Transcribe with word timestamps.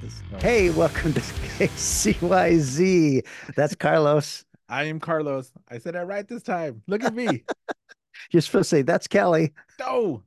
this. 0.00 0.22
No. 0.32 0.38
Hey, 0.38 0.70
welcome 0.70 1.12
to 1.14 1.20
KCYZ. 1.20 3.24
That's 3.56 3.74
Carlos. 3.74 4.44
I 4.68 4.84
am 4.84 5.00
Carlos. 5.00 5.50
I 5.70 5.78
said 5.78 5.94
it 5.94 6.00
right 6.00 6.26
this 6.28 6.42
time. 6.42 6.82
Look 6.86 7.02
at 7.04 7.14
me. 7.14 7.44
You're 8.30 8.42
supposed 8.42 8.68
to 8.70 8.76
say 8.76 8.82
that's 8.82 9.06
Kelly. 9.06 9.52
no. 9.78 10.22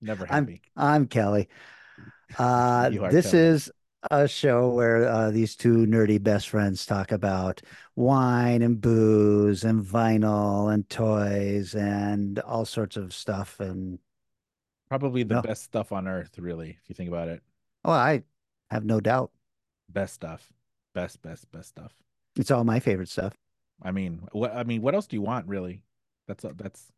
Never 0.00 0.26
I'm. 0.30 0.58
I'm 0.76 1.06
Kelly. 1.06 1.48
Uh, 2.38 2.90
this 3.10 3.30
Kelly. 3.30 3.42
is 3.42 3.72
a 4.10 4.28
show 4.28 4.68
where 4.68 5.08
uh, 5.08 5.30
these 5.30 5.56
two 5.56 5.86
nerdy 5.86 6.22
best 6.22 6.50
friends 6.50 6.84
talk 6.84 7.10
about 7.10 7.62
wine 7.96 8.60
and 8.60 8.82
booze 8.82 9.64
and 9.64 9.82
vinyl 9.82 10.70
and 10.72 10.86
toys 10.90 11.74
and 11.74 12.38
all 12.40 12.66
sorts 12.66 12.98
of 12.98 13.14
stuff. 13.14 13.60
And 13.60 13.98
Probably 14.90 15.22
the 15.22 15.36
No. 15.36 15.42
best 15.42 15.62
stuff 15.62 15.90
on 15.90 16.06
earth, 16.06 16.38
really, 16.38 16.76
if 16.82 16.88
you 16.88 16.94
think 16.94 17.08
about 17.08 17.28
it. 17.28 17.42
oh, 17.86 17.92
I 17.92 18.22
have 18.70 18.84
no 18.84 19.00
doubt 19.00 19.30
Best 19.88 20.14
stuff. 20.14 20.52
Best, 20.94 21.22
best, 21.22 21.50
best 21.52 21.68
stuff. 21.68 21.92
it's 22.36 22.50
all 22.50 22.64
my 22.64 22.80
favorite 22.80 23.08
stuff. 23.08 23.34
I 23.82 23.92
mean, 23.92 24.28
what 24.32 24.54
I 24.54 24.64
mean, 24.64 24.82
what 24.82 24.94
else 24.94 25.06
do 25.06 25.16
you 25.16 25.22
want, 25.22 25.46
really? 25.46 25.82
That's 26.26 26.44
that's 26.56 26.92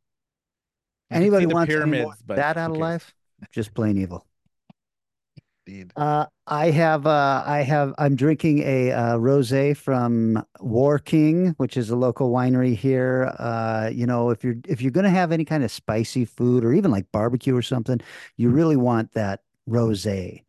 you 1.11 1.19
can 1.19 1.31
see 1.31 1.31
Anybody 1.31 1.47
the 1.47 1.55
wants 1.55 1.75
any 1.77 1.93
more 1.93 2.13
pyramids, 2.13 2.23
but 2.23 2.37
that 2.37 2.57
who 2.57 2.59
out 2.59 2.71
of 2.73 2.77
life? 2.77 3.15
Just 3.53 3.75
plain 3.75 3.97
evil. 3.99 4.27
Indeed. 5.67 5.93
Uh, 5.97 6.27
I 6.47 6.71
have 6.71 7.07
uh, 7.07 7.43
I 7.47 7.63
have 7.63 7.95
I'm 7.99 8.17
drinking 8.17 8.61
a 8.61 8.93
uh, 8.93 9.17
rosé 9.17 9.77
from 9.77 10.45
War 10.61 10.99
King, 10.99 11.55
which 11.59 11.77
is 11.77 11.91
a 11.91 11.97
local 11.97 12.31
winery 12.33 12.75
here. 12.75 13.33
Uh, 13.39 13.91
you 13.93 14.07
know, 14.07 14.31
if 14.31 14.43
you're 14.45 14.57
if 14.69 14.81
you're 14.83 14.91
gonna 14.91 15.11
have 15.11 15.33
any 15.33 15.45
kind 15.45 15.63
of 15.65 15.71
spicy 15.71 16.25
food 16.25 16.65
or 16.65 16.73
even 16.73 16.91
like 16.91 17.11
barbecue 17.13 17.55
or 17.57 17.63
something, 17.63 18.01
you 18.37 18.51
really 18.51 18.77
want 18.77 19.13
that 19.13 19.43
rosé. 19.69 20.45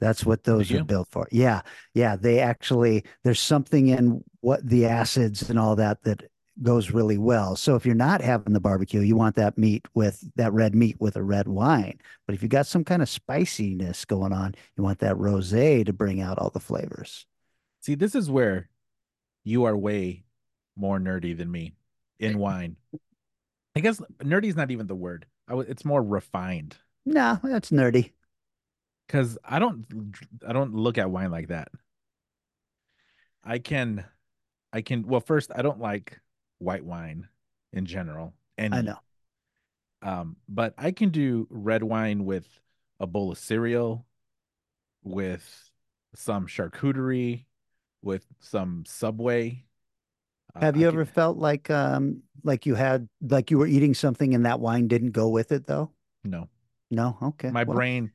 That's 0.00 0.26
what 0.26 0.44
those 0.44 0.70
are 0.70 0.78
you? 0.78 0.84
built 0.84 1.08
for. 1.10 1.28
Yeah, 1.32 1.62
yeah. 1.94 2.16
They 2.16 2.40
actually 2.40 3.04
there's 3.24 3.40
something 3.40 3.88
in 3.88 4.22
what 4.40 4.66
the 4.66 4.86
acids 4.86 5.48
and 5.48 5.58
all 5.58 5.76
that 5.76 6.02
that 6.02 6.22
goes 6.62 6.90
really 6.90 7.18
well. 7.18 7.56
So 7.56 7.74
if 7.76 7.84
you're 7.84 7.94
not 7.94 8.20
having 8.20 8.52
the 8.52 8.60
barbecue, 8.60 9.00
you 9.00 9.16
want 9.16 9.36
that 9.36 9.58
meat 9.58 9.86
with 9.94 10.22
that 10.36 10.52
red 10.52 10.74
meat 10.74 10.96
with 11.00 11.16
a 11.16 11.22
red 11.22 11.48
wine. 11.48 11.98
But 12.26 12.34
if 12.34 12.42
you 12.42 12.48
got 12.48 12.66
some 12.66 12.84
kind 12.84 13.02
of 13.02 13.08
spiciness 13.08 14.04
going 14.04 14.32
on, 14.32 14.54
you 14.76 14.82
want 14.82 15.00
that 15.00 15.16
rosé 15.16 15.84
to 15.84 15.92
bring 15.92 16.20
out 16.20 16.38
all 16.38 16.50
the 16.50 16.60
flavors. 16.60 17.26
See, 17.80 17.94
this 17.94 18.14
is 18.14 18.30
where 18.30 18.68
you 19.44 19.64
are 19.64 19.76
way 19.76 20.24
more 20.76 20.98
nerdy 20.98 21.36
than 21.36 21.50
me 21.50 21.74
in 22.18 22.38
wine. 22.38 22.76
I 23.76 23.80
guess 23.80 24.00
nerdy 24.22 24.46
is 24.46 24.56
not 24.56 24.70
even 24.70 24.86
the 24.86 24.94
word. 24.94 25.26
I 25.48 25.52
w- 25.52 25.68
it's 25.70 25.84
more 25.84 26.02
refined 26.02 26.76
No, 27.04 27.38
that's 27.42 27.70
nerdy. 27.70 28.12
Because 29.06 29.38
I 29.44 29.58
don't 29.58 29.84
I 30.46 30.52
don't 30.52 30.74
look 30.74 30.98
at 30.98 31.10
wine 31.10 31.30
like 31.30 31.48
that. 31.48 31.68
I 33.44 33.58
can 33.58 34.04
I 34.72 34.82
can 34.82 35.06
well 35.06 35.20
first 35.20 35.50
I 35.54 35.62
don't 35.62 35.80
like 35.80 36.20
white 36.58 36.84
wine 36.84 37.28
in 37.72 37.86
general. 37.86 38.34
And 38.58 38.74
I 38.74 38.80
know. 38.82 38.98
um 40.02 40.36
but 40.48 40.74
I 40.78 40.90
can 40.90 41.10
do 41.10 41.46
red 41.50 41.82
wine 41.82 42.24
with 42.24 42.46
a 42.98 43.06
bowl 43.06 43.30
of 43.30 43.38
cereal, 43.38 44.06
with 45.04 45.70
some 46.14 46.46
charcuterie, 46.46 47.44
with 48.02 48.24
some 48.40 48.84
Subway. 48.86 49.64
Uh, 50.54 50.60
Have 50.60 50.76
I 50.76 50.80
you 50.80 50.86
can- 50.86 50.94
ever 50.94 51.04
felt 51.04 51.36
like 51.36 51.70
um 51.70 52.22
like 52.42 52.66
you 52.66 52.74
had 52.74 53.08
like 53.20 53.50
you 53.50 53.58
were 53.58 53.66
eating 53.66 53.94
something 53.94 54.34
and 54.34 54.46
that 54.46 54.60
wine 54.60 54.88
didn't 54.88 55.10
go 55.12 55.28
with 55.28 55.52
it 55.52 55.66
though? 55.66 55.92
No. 56.24 56.48
No, 56.90 57.18
okay. 57.20 57.50
my 57.50 57.64
Well, 57.64 57.76
brain 57.76 58.12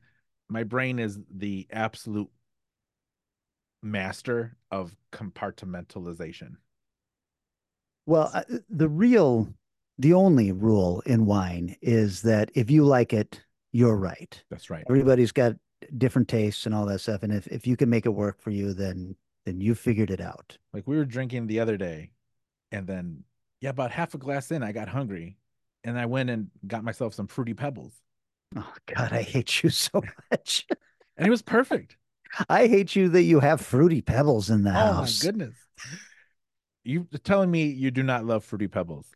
my 0.52 0.62
brain 0.64 0.98
is 0.98 1.18
the 1.34 1.66
absolute 1.72 2.30
master 3.82 4.56
of 4.70 4.94
compartmentalization 5.12 6.56
Well, 8.06 8.30
uh, 8.34 8.42
the 8.68 8.88
real, 8.88 9.48
the 9.98 10.12
only 10.12 10.52
rule 10.52 11.02
in 11.06 11.26
wine 11.26 11.76
is 11.82 12.22
that 12.22 12.50
if 12.54 12.70
you 12.70 12.84
like 12.84 13.12
it, 13.12 13.40
you're 13.72 13.96
right. 13.96 14.42
that's 14.50 14.70
right 14.70 14.84
Everybody's 14.88 15.32
got 15.32 15.54
different 15.98 16.28
tastes 16.28 16.66
and 16.66 16.74
all 16.74 16.86
that 16.86 17.00
stuff, 17.00 17.22
and 17.22 17.32
if 17.32 17.46
if 17.48 17.66
you 17.66 17.76
can 17.76 17.90
make 17.90 18.06
it 18.06 18.10
work 18.10 18.40
for 18.40 18.50
you, 18.50 18.72
then 18.72 19.16
then 19.46 19.60
you 19.60 19.74
figured 19.74 20.10
it 20.10 20.20
out. 20.20 20.56
like 20.72 20.86
we 20.86 20.96
were 20.96 21.04
drinking 21.04 21.46
the 21.46 21.58
other 21.58 21.76
day 21.76 22.10
and 22.70 22.86
then 22.86 23.24
yeah 23.60 23.70
about 23.70 23.90
half 23.90 24.14
a 24.14 24.18
glass 24.18 24.50
in 24.52 24.62
i 24.62 24.70
got 24.72 24.88
hungry 24.88 25.36
and 25.84 25.98
i 25.98 26.06
went 26.06 26.30
and 26.30 26.48
got 26.66 26.84
myself 26.84 27.12
some 27.14 27.26
fruity 27.26 27.54
pebbles 27.54 27.92
Oh 28.56 28.74
God, 28.94 29.12
I 29.12 29.22
hate 29.22 29.62
you 29.62 29.70
so 29.70 30.02
much. 30.30 30.66
and 31.16 31.26
it 31.26 31.30
was 31.30 31.42
perfect 31.42 31.96
I 32.48 32.66
hate 32.66 32.96
you 32.96 33.10
that 33.10 33.22
you 33.22 33.40
have 33.40 33.60
fruity 33.60 34.00
pebbles 34.00 34.48
in 34.50 34.62
the 34.62 34.70
oh 34.70 34.72
house. 34.72 35.22
Oh 35.22 35.26
my 35.26 35.30
goodness 35.30 35.56
you 36.84 37.06
telling 37.22 37.50
me 37.50 37.66
you 37.66 37.90
do 37.90 38.02
not 38.02 38.24
love 38.24 38.44
fruity 38.44 38.68
pebbles 38.68 39.06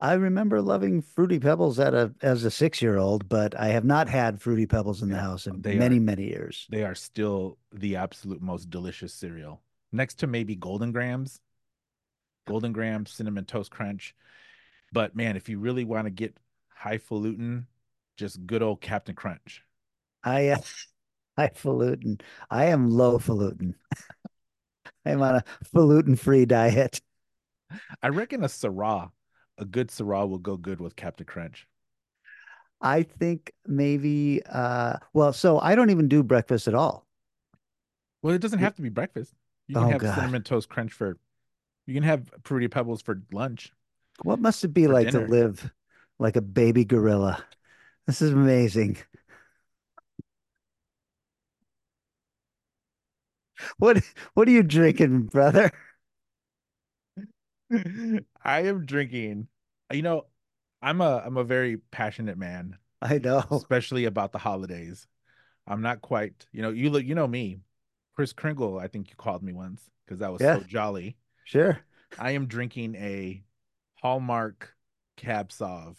I 0.00 0.14
remember 0.14 0.60
loving 0.60 1.00
fruity 1.00 1.38
pebbles 1.38 1.78
at 1.78 1.94
a 1.94 2.12
as 2.22 2.42
a 2.44 2.50
six 2.50 2.82
year 2.82 2.96
old, 2.96 3.28
but 3.28 3.56
I 3.56 3.68
have 3.68 3.84
not 3.84 4.08
had 4.08 4.42
fruity 4.42 4.66
pebbles 4.66 5.00
in 5.00 5.10
the 5.10 5.16
house 5.18 5.46
in 5.46 5.62
they 5.62 5.76
many 5.76 5.98
are- 5.98 6.00
many 6.00 6.28
years. 6.28 6.66
they 6.70 6.82
are 6.82 6.96
still 6.96 7.56
the 7.72 7.94
absolute 7.96 8.42
most 8.42 8.68
delicious 8.68 9.14
cereal 9.14 9.62
next 9.92 10.14
to 10.20 10.26
maybe 10.26 10.56
Golden 10.56 10.90
Grahams 10.90 11.40
Golden 12.48 12.72
Grahams 12.72 13.12
cinnamon 13.12 13.44
toast 13.44 13.70
crunch 13.70 14.14
but 14.92 15.14
man 15.14 15.36
if 15.36 15.48
you 15.48 15.58
really 15.60 15.84
want 15.84 16.06
to 16.06 16.10
get 16.10 16.36
highfalutin 16.68 17.66
just 18.16 18.44
good 18.46 18.62
old 18.62 18.80
captain 18.80 19.14
crunch 19.14 19.62
I 20.24 20.48
uh, 20.48 20.58
highfalutin. 21.38 22.20
I 22.50 22.66
am 22.66 22.90
low 22.90 23.18
falutin. 23.18 23.74
I'm 25.04 25.22
on 25.22 25.36
a 25.36 25.44
falutin 25.74 26.16
free 26.18 26.44
diet. 26.46 27.00
i 28.02 28.08
reckon 28.08 28.44
a 28.44 28.48
syrah 28.48 29.10
a 29.58 29.64
good 29.64 29.88
syrah 29.88 30.28
will 30.28 30.38
go 30.38 30.56
good 30.56 30.80
with 30.80 30.96
captain 30.96 31.26
crunch 31.26 31.66
I 32.80 33.04
think 33.04 33.52
maybe 33.66 34.42
uh 34.50 34.96
well, 35.12 35.32
so 35.32 35.58
I 35.60 35.74
don't 35.76 35.90
even 35.90 36.08
do 36.08 36.22
breakfast 36.24 36.66
at 36.68 36.74
all. 36.74 37.06
well 38.22 38.34
it 38.34 38.40
doesn't 38.40 38.58
have 38.58 38.74
to 38.76 38.82
be 38.82 38.88
breakfast 38.88 39.34
you 39.68 39.76
can 39.76 39.84
Oh, 39.84 39.90
have 39.90 40.00
God. 40.00 40.14
cinnamon 40.16 40.42
toast 40.42 40.68
crunch 40.68 40.92
for 40.92 41.16
you 41.86 41.94
can 41.94 42.02
have 42.02 42.30
fruity 42.44 42.68
pebbles 42.68 43.02
for 43.02 43.22
lunch 43.32 43.72
What 44.22 44.40
must 44.40 44.64
it 44.64 44.68
be 44.74 44.86
like 44.88 45.10
dinner. 45.10 45.26
to 45.26 45.30
live 45.32 45.72
like 46.18 46.36
a 46.36 46.40
baby 46.42 46.84
gorilla? 46.84 47.44
This 48.06 48.22
is 48.22 48.32
amazing. 48.32 48.98
What 53.78 54.02
what 54.34 54.48
are 54.48 54.50
you 54.50 54.62
drinking, 54.62 55.24
brother? 55.24 55.70
i 58.44 58.60
am 58.60 58.84
drinking 58.84 59.48
you 59.90 60.02
know 60.02 60.26
i'm 60.82 61.00
a 61.00 61.22
i'm 61.24 61.36
a 61.38 61.44
very 61.44 61.78
passionate 61.90 62.36
man 62.36 62.76
I 63.00 63.18
know. 63.18 63.42
especially 63.50 64.04
about 64.04 64.30
the 64.30 64.38
holidays. 64.38 65.08
I'm 65.66 65.82
not 65.82 66.02
quite, 66.02 66.46
you 66.52 66.62
know, 66.62 66.70
you 66.70 66.88
look, 66.88 67.02
you 67.04 67.16
know 67.16 67.26
me, 67.26 67.58
Kris 68.14 68.32
Kringle. 68.32 68.78
I 68.78 68.86
think 68.86 69.10
you 69.10 69.16
called 69.16 69.42
me 69.42 69.52
once 69.52 69.82
because 70.06 70.20
that 70.20 70.30
was 70.32 70.40
Yeah. 70.40 70.58
so 70.58 70.62
jolly. 70.62 71.16
Sure. 71.44 71.80
I 72.16 72.30
am 72.32 72.46
drinking 72.46 72.94
a 72.94 73.42
Hallmark 74.00 74.76
Cab 75.16 75.48
Sauv. 75.48 75.96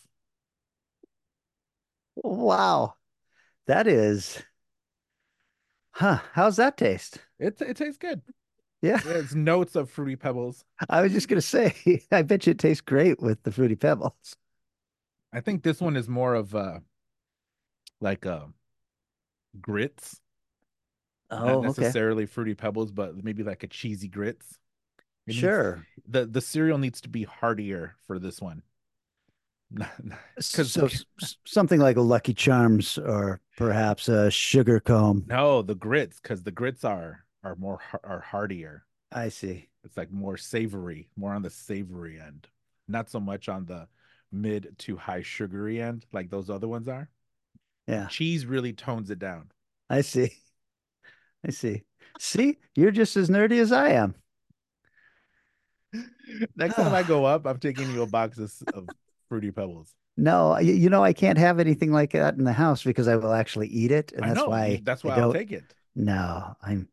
Wow. 2.15 2.95
That 3.67 3.87
is 3.87 4.41
Huh, 5.91 6.19
how's 6.33 6.55
that 6.57 6.77
taste? 6.77 7.19
It 7.39 7.61
it 7.61 7.77
tastes 7.77 7.97
good. 7.97 8.21
Yeah. 8.81 8.99
It's 9.05 9.33
notes 9.33 9.75
of 9.75 9.89
fruity 9.89 10.15
pebbles. 10.15 10.65
I 10.89 11.01
was 11.01 11.11
just 11.13 11.27
gonna 11.29 11.41
say, 11.41 12.03
I 12.11 12.21
bet 12.23 12.45
you 12.47 12.51
it 12.51 12.59
tastes 12.59 12.81
great 12.81 13.21
with 13.21 13.41
the 13.43 13.51
fruity 13.51 13.75
pebbles. 13.75 14.35
I 15.31 15.39
think 15.39 15.63
this 15.63 15.79
one 15.81 15.95
is 15.95 16.09
more 16.09 16.33
of 16.35 16.53
a 16.53 16.81
like 18.01 18.25
a 18.25 18.49
grits, 19.61 20.19
not 21.31 21.41
Oh, 21.41 21.57
okay. 21.59 21.67
necessarily 21.67 22.25
fruity 22.25 22.55
pebbles, 22.55 22.91
but 22.91 23.23
maybe 23.23 23.43
like 23.43 23.63
a 23.63 23.67
cheesy 23.67 24.07
grits. 24.07 24.59
It 25.27 25.31
needs- 25.31 25.39
Sure. 25.39 25.85
the 26.07 26.25
the 26.25 26.41
cereal 26.41 26.77
needs 26.77 27.01
to 27.01 27.09
be 27.09 27.23
heartier 27.23 27.95
for 28.07 28.19
this 28.19 28.41
one. 28.41 28.63
Because 29.73 30.71
So 30.71 30.89
something 31.45 31.79
like 31.79 31.97
a 31.97 32.01
Lucky 32.01 32.33
Charms 32.33 32.97
or 32.97 33.41
perhaps 33.57 34.07
a 34.07 34.29
sugar 34.29 34.79
comb. 34.79 35.25
No, 35.27 35.61
the 35.61 35.75
grits, 35.75 36.19
because 36.21 36.43
the 36.43 36.51
grits 36.51 36.83
are 36.83 37.25
are 37.43 37.55
more 37.55 37.79
are 38.03 38.19
heartier. 38.19 38.85
I 39.11 39.29
see. 39.29 39.69
It's 39.83 39.97
like 39.97 40.11
more 40.11 40.37
savory, 40.37 41.09
more 41.15 41.33
on 41.33 41.41
the 41.41 41.49
savory 41.49 42.19
end, 42.19 42.47
not 42.87 43.09
so 43.09 43.19
much 43.19 43.49
on 43.49 43.65
the 43.65 43.87
mid 44.31 44.75
to 44.79 44.97
high 44.97 45.21
sugary 45.21 45.81
end 45.81 46.05
like 46.11 46.29
those 46.29 46.49
other 46.49 46.67
ones 46.67 46.87
are. 46.87 47.09
Yeah, 47.87 48.07
Cheese 48.07 48.45
really 48.45 48.73
tones 48.73 49.11
it 49.11 49.19
down. 49.19 49.51
I 49.89 50.01
see. 50.01 50.31
I 51.45 51.51
see. 51.51 51.83
See, 52.19 52.57
you're 52.75 52.91
just 52.91 53.17
as 53.17 53.29
nerdy 53.29 53.59
as 53.59 53.71
I 53.71 53.89
am. 53.89 54.15
Next 56.55 56.75
time 56.75 56.93
I 56.93 57.03
go 57.03 57.25
up, 57.25 57.45
I'm 57.45 57.59
taking 57.59 57.91
you 57.91 58.01
a 58.03 58.07
box 58.07 58.37
of, 58.37 58.53
of 58.73 58.87
fruity 59.29 59.51
pebbles. 59.51 59.93
No, 60.15 60.59
you 60.59 60.89
know, 60.89 61.03
I 61.03 61.13
can't 61.13 61.37
have 61.39 61.59
anything 61.59 61.91
like 61.91 62.11
that 62.11 62.35
in 62.35 62.43
the 62.43 62.53
house 62.53 62.83
because 62.83 63.07
I 63.07 63.15
will 63.15 63.33
actually 63.33 63.67
eat 63.67 63.91
it, 63.91 64.11
and 64.11 64.23
I 64.23 64.27
that's 64.29 64.39
know. 64.39 64.49
why 64.49 64.81
that's 64.83 65.03
why 65.03 65.13
I'll 65.15 65.21
don't- 65.31 65.33
take 65.33 65.51
it. 65.51 65.73
No, 65.95 66.55
I'm 66.61 66.87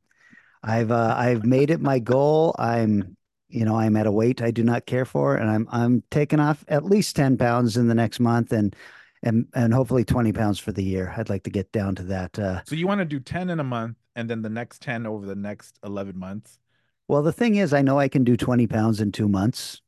I've 0.63 0.91
uh, 0.91 1.15
I've 1.17 1.45
made 1.45 1.71
it 1.71 1.81
my 1.81 1.99
goal. 1.99 2.55
I'm 2.59 3.17
you 3.49 3.65
know 3.65 3.77
I'm 3.77 3.97
at 3.97 4.07
a 4.07 4.13
weight 4.13 4.41
I 4.43 4.51
do 4.51 4.63
not 4.63 4.87
care 4.87 5.05
for, 5.05 5.37
and 5.37 5.51
I'm 5.51 5.69
I'm 5.71 6.03
taking 6.11 6.41
off 6.41 6.65
at 6.69 6.85
least 6.85 7.17
ten 7.17 7.37
pounds 7.37 7.77
in 7.77 7.89
the 7.89 7.95
next 7.95 8.21
month, 8.21 8.53
and 8.53 8.75
and 9.23 9.47
and 9.55 9.75
hopefully 9.75 10.05
twenty 10.05 10.33
pounds 10.33 10.59
for 10.59 10.73
the 10.73 10.83
year. 10.85 11.13
I'd 11.17 11.29
like 11.29 11.43
to 11.45 11.51
get 11.51 11.73
down 11.73 11.95
to 11.97 12.03
that. 12.05 12.39
Uh, 12.39 12.63
So 12.65 12.75
you 12.75 12.87
want 12.87 13.01
to 13.01 13.05
do 13.05 13.21
10 13.21 13.51
in 13.51 13.61
a 13.61 13.65
month 13.65 13.97
and 14.17 14.29
then 14.31 14.41
the 14.43 14.49
next 14.51 14.81
10 14.83 15.07
over 15.07 15.27
the 15.27 15.35
next 15.37 15.79
11 15.85 16.19
months. 16.19 16.59
well, 17.07 17.23
the 17.23 17.33
thing 17.33 17.57
is, 17.57 17.73
I 17.75 17.83
know 17.83 17.99
I 17.99 18.09
can 18.09 18.25
do 18.25 18.37
twenty 18.37 18.67
pounds 18.67 19.01
in 19.01 19.13
two 19.13 19.29
months 19.29 19.83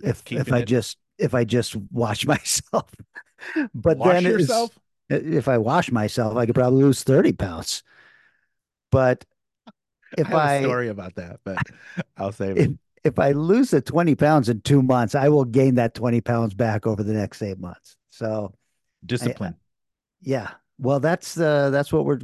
if 0.00 0.22
if 0.32 0.52
I 0.52 0.60
it- 0.60 0.66
just 0.66 0.96
if 1.22 1.34
I 1.34 1.44
just 1.44 1.76
wash 1.90 2.26
myself. 2.34 2.90
But 3.74 3.98
Wash 3.98 4.22
then 4.22 4.24
yourself? 4.24 4.78
if 5.10 5.48
I 5.48 5.58
wash 5.58 5.90
myself, 5.90 6.36
I 6.36 6.46
could 6.46 6.54
probably 6.54 6.82
lose 6.82 7.02
thirty 7.02 7.32
pounds. 7.32 7.82
But 8.90 9.24
if 10.16 10.32
I 10.32 10.58
I 10.58 10.62
story 10.62 10.88
about 10.88 11.14
that, 11.16 11.40
but 11.44 11.58
I'll 12.16 12.32
save 12.32 12.56
if 12.56 12.66
it. 12.66 12.72
if 13.04 13.18
I 13.18 13.32
lose 13.32 13.70
the 13.70 13.80
20 13.80 14.14
pounds 14.14 14.48
in 14.48 14.60
two 14.60 14.82
months, 14.82 15.14
I 15.14 15.28
will 15.28 15.44
gain 15.44 15.76
that 15.76 15.94
20 15.94 16.20
pounds 16.20 16.54
back 16.54 16.86
over 16.86 17.02
the 17.02 17.14
next 17.14 17.42
eight 17.42 17.58
months. 17.58 17.96
So 18.10 18.54
Discipline. 19.04 19.56
yeah. 20.20 20.50
Well, 20.78 21.00
that's 21.00 21.38
uh 21.38 21.70
that's 21.70 21.92
what 21.92 22.04
we're 22.04 22.18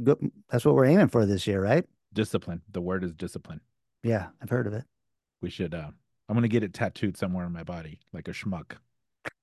that's 0.49 0.65
what 0.65 0.75
we're 0.75 0.85
aiming 0.85 1.09
for 1.09 1.25
this 1.25 1.47
year, 1.47 1.61
right? 1.61 1.85
discipline. 2.13 2.61
The 2.71 2.81
word 2.81 3.03
is 3.03 3.13
discipline. 3.13 3.61
Yeah, 4.03 4.27
I've 4.41 4.49
heard 4.49 4.67
of 4.67 4.73
it. 4.73 4.85
We 5.41 5.49
should 5.49 5.73
uh 5.73 5.91
I'm 6.27 6.35
gonna 6.35 6.47
get 6.47 6.63
it 6.63 6.73
tattooed 6.73 7.17
somewhere 7.17 7.45
on 7.45 7.53
my 7.53 7.63
body, 7.63 7.99
like 8.13 8.27
a 8.27 8.31
schmuck. 8.31 8.73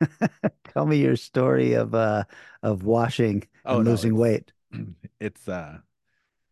Tell 0.72 0.86
me 0.86 0.96
your 0.98 1.16
story 1.16 1.74
of 1.74 1.94
uh 1.94 2.24
of 2.62 2.82
washing 2.84 3.44
Oh, 3.64 3.76
and 3.76 3.84
no, 3.84 3.90
losing 3.92 4.12
it's- 4.14 4.20
weight. 4.20 4.52
It's 5.20 5.48
uh 5.48 5.78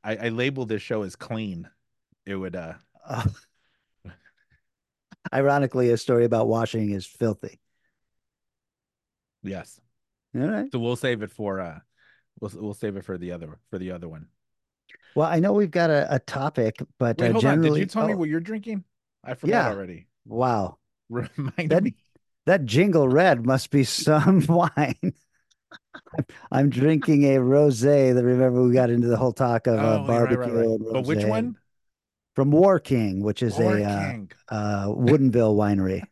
I, 0.02 0.16
I 0.16 0.28
labeled 0.28 0.68
this 0.68 0.82
show 0.82 1.02
as 1.02 1.16
clean. 1.16 1.68
It 2.26 2.36
would 2.36 2.56
uh 2.56 2.74
Uh, 3.06 3.24
ironically, 5.32 5.90
a 5.90 5.96
story 5.96 6.24
about 6.24 6.48
washing 6.48 6.90
is 6.90 7.06
filthy. 7.06 7.60
yes. 9.42 9.80
All 10.36 10.42
right. 10.48 10.70
So 10.72 10.78
we'll 10.78 10.96
save 10.96 11.22
it 11.22 11.30
for 11.30 11.60
uh 11.60 11.78
we'll 12.40 12.50
we'll 12.56 12.74
save 12.74 12.96
it 12.96 13.04
for 13.04 13.18
the 13.18 13.32
other 13.32 13.58
for 13.70 13.78
the 13.78 13.92
other 13.92 14.08
one. 14.08 14.28
Well, 15.14 15.28
I 15.28 15.38
know 15.38 15.52
we've 15.52 15.70
got 15.70 15.90
a, 15.90 16.12
a 16.16 16.18
topic, 16.18 16.76
but 16.98 17.18
Wait, 17.18 17.28
uh, 17.30 17.32
hold 17.32 17.44
on. 17.44 17.62
Did 17.62 17.76
you 17.76 17.86
tell 17.86 18.06
me 18.06 18.14
oh, 18.14 18.16
what 18.16 18.28
you're 18.28 18.40
drinking? 18.40 18.84
I 19.22 19.34
forgot 19.34 19.52
Yeah. 19.52 19.68
already. 19.70 20.06
wow, 20.26 20.78
Remind 21.08 21.70
That- 21.70 21.84
me. 21.84 21.94
That 22.46 22.64
jingle 22.64 23.08
red 23.08 23.44
must 23.46 23.70
be 23.70 23.84
some 23.84 24.44
wine. 24.48 25.14
I'm- 26.52 26.70
drinking 26.70 27.24
a 27.24 27.38
rosé. 27.38 28.14
That 28.14 28.24
remember 28.24 28.62
we 28.62 28.72
got 28.74 28.90
into 28.90 29.08
the 29.08 29.16
whole 29.16 29.32
talk 29.32 29.66
of 29.66 29.78
uh, 29.78 29.82
Oh, 29.82 29.98
right, 29.98 30.06
barbecue 30.06 30.38
right, 30.38 30.52
right. 30.54 30.64
and 30.80 30.92
But 30.92 31.06
which 31.06 31.24
one? 31.24 31.56
From 32.34 32.50
War 32.50 32.80
King, 32.80 33.22
which 33.22 33.42
is 33.42 33.56
War 33.56 33.78
a 33.78 33.84
uh, 33.84 34.16
uh, 34.48 34.86
Woodinville 34.88 35.54
winery. 35.54 36.02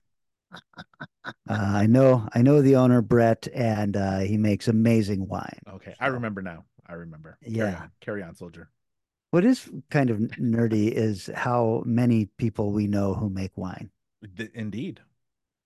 Uh, 1.24 1.32
I 1.48 1.86
know, 1.86 2.28
I 2.32 2.42
know 2.42 2.62
the 2.62 2.76
owner 2.76 3.02
Brett, 3.02 3.48
and 3.52 3.96
uh, 3.96 4.20
he 4.20 4.36
makes 4.36 4.68
amazing 4.68 5.26
wine. 5.26 5.58
Okay, 5.74 5.94
I 5.98 6.08
remember 6.08 6.40
now. 6.42 6.64
I 6.86 6.94
remember. 6.94 7.38
Carry 7.42 7.56
Yeah. 7.56 7.80
on. 7.80 7.90
Carry 8.00 8.22
on, 8.22 8.34
soldier. 8.36 8.70
What 9.32 9.44
is 9.44 9.68
kind 9.90 10.10
of 10.10 10.18
nerdy 10.18 10.90
is 10.92 11.30
how 11.34 11.82
many 11.86 12.26
people 12.38 12.70
we 12.72 12.86
know 12.86 13.14
who 13.14 13.28
make 13.30 13.56
wine. 13.56 13.90
Indeed. 14.54 15.00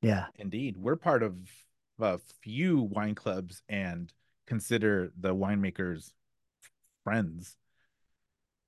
Yeah, 0.07 0.27
Indeed. 0.37 0.77
We're 0.77 0.97
part 0.97 1.25
of 1.25 1.37
a 1.99 2.19
few 2.41 2.79
wine 2.79 3.17
clubs 3.17 3.63
and 3.69 4.13
consider 4.47 5.13
the 5.19 5.35
winemakers 5.35 6.13
friends. 7.03 7.57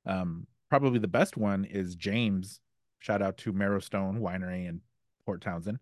Um, 0.04 0.48
probably 0.68 0.98
the 0.98 1.06
best 1.06 1.36
one 1.36 1.64
is 1.64 1.94
James. 1.94 2.60
Shout 2.98 3.22
out 3.22 3.36
to 3.38 3.52
Marrowstone 3.52 4.18
Winery 4.18 4.66
in 4.68 4.80
Port 5.24 5.40
Townsend. 5.40 5.78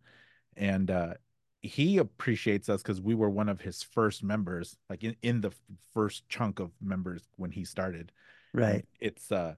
And 0.56 0.90
uh 0.90 1.14
he 1.62 1.98
appreciates 1.98 2.68
us 2.68 2.82
because 2.82 3.00
we 3.00 3.14
were 3.14 3.30
one 3.30 3.48
of 3.48 3.60
his 3.60 3.82
first 3.82 4.22
members, 4.22 4.76
like 4.90 5.02
in, 5.02 5.16
in 5.22 5.40
the 5.40 5.52
first 5.94 6.28
chunk 6.28 6.60
of 6.60 6.70
members 6.82 7.22
when 7.36 7.50
he 7.50 7.64
started. 7.64 8.12
And 8.52 8.62
right. 8.62 8.84
It's 9.00 9.32
uh 9.32 9.54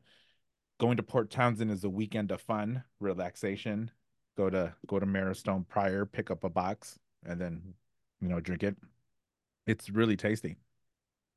going 0.78 0.96
to 0.98 1.02
Port 1.02 1.30
Townsend 1.30 1.70
is 1.70 1.82
a 1.82 1.90
weekend 1.90 2.30
of 2.30 2.40
fun, 2.40 2.84
relaxation. 3.00 3.90
Go 4.38 4.48
to 4.48 4.72
go 4.86 5.00
to 5.00 5.04
Marrowstone 5.04 5.66
prior, 5.66 6.06
pick 6.06 6.30
up 6.30 6.44
a 6.44 6.48
box, 6.48 6.96
and 7.26 7.40
then 7.40 7.74
you 8.20 8.28
know 8.28 8.38
drink 8.38 8.62
it. 8.62 8.76
It's 9.66 9.90
really 9.90 10.16
tasty. 10.16 10.56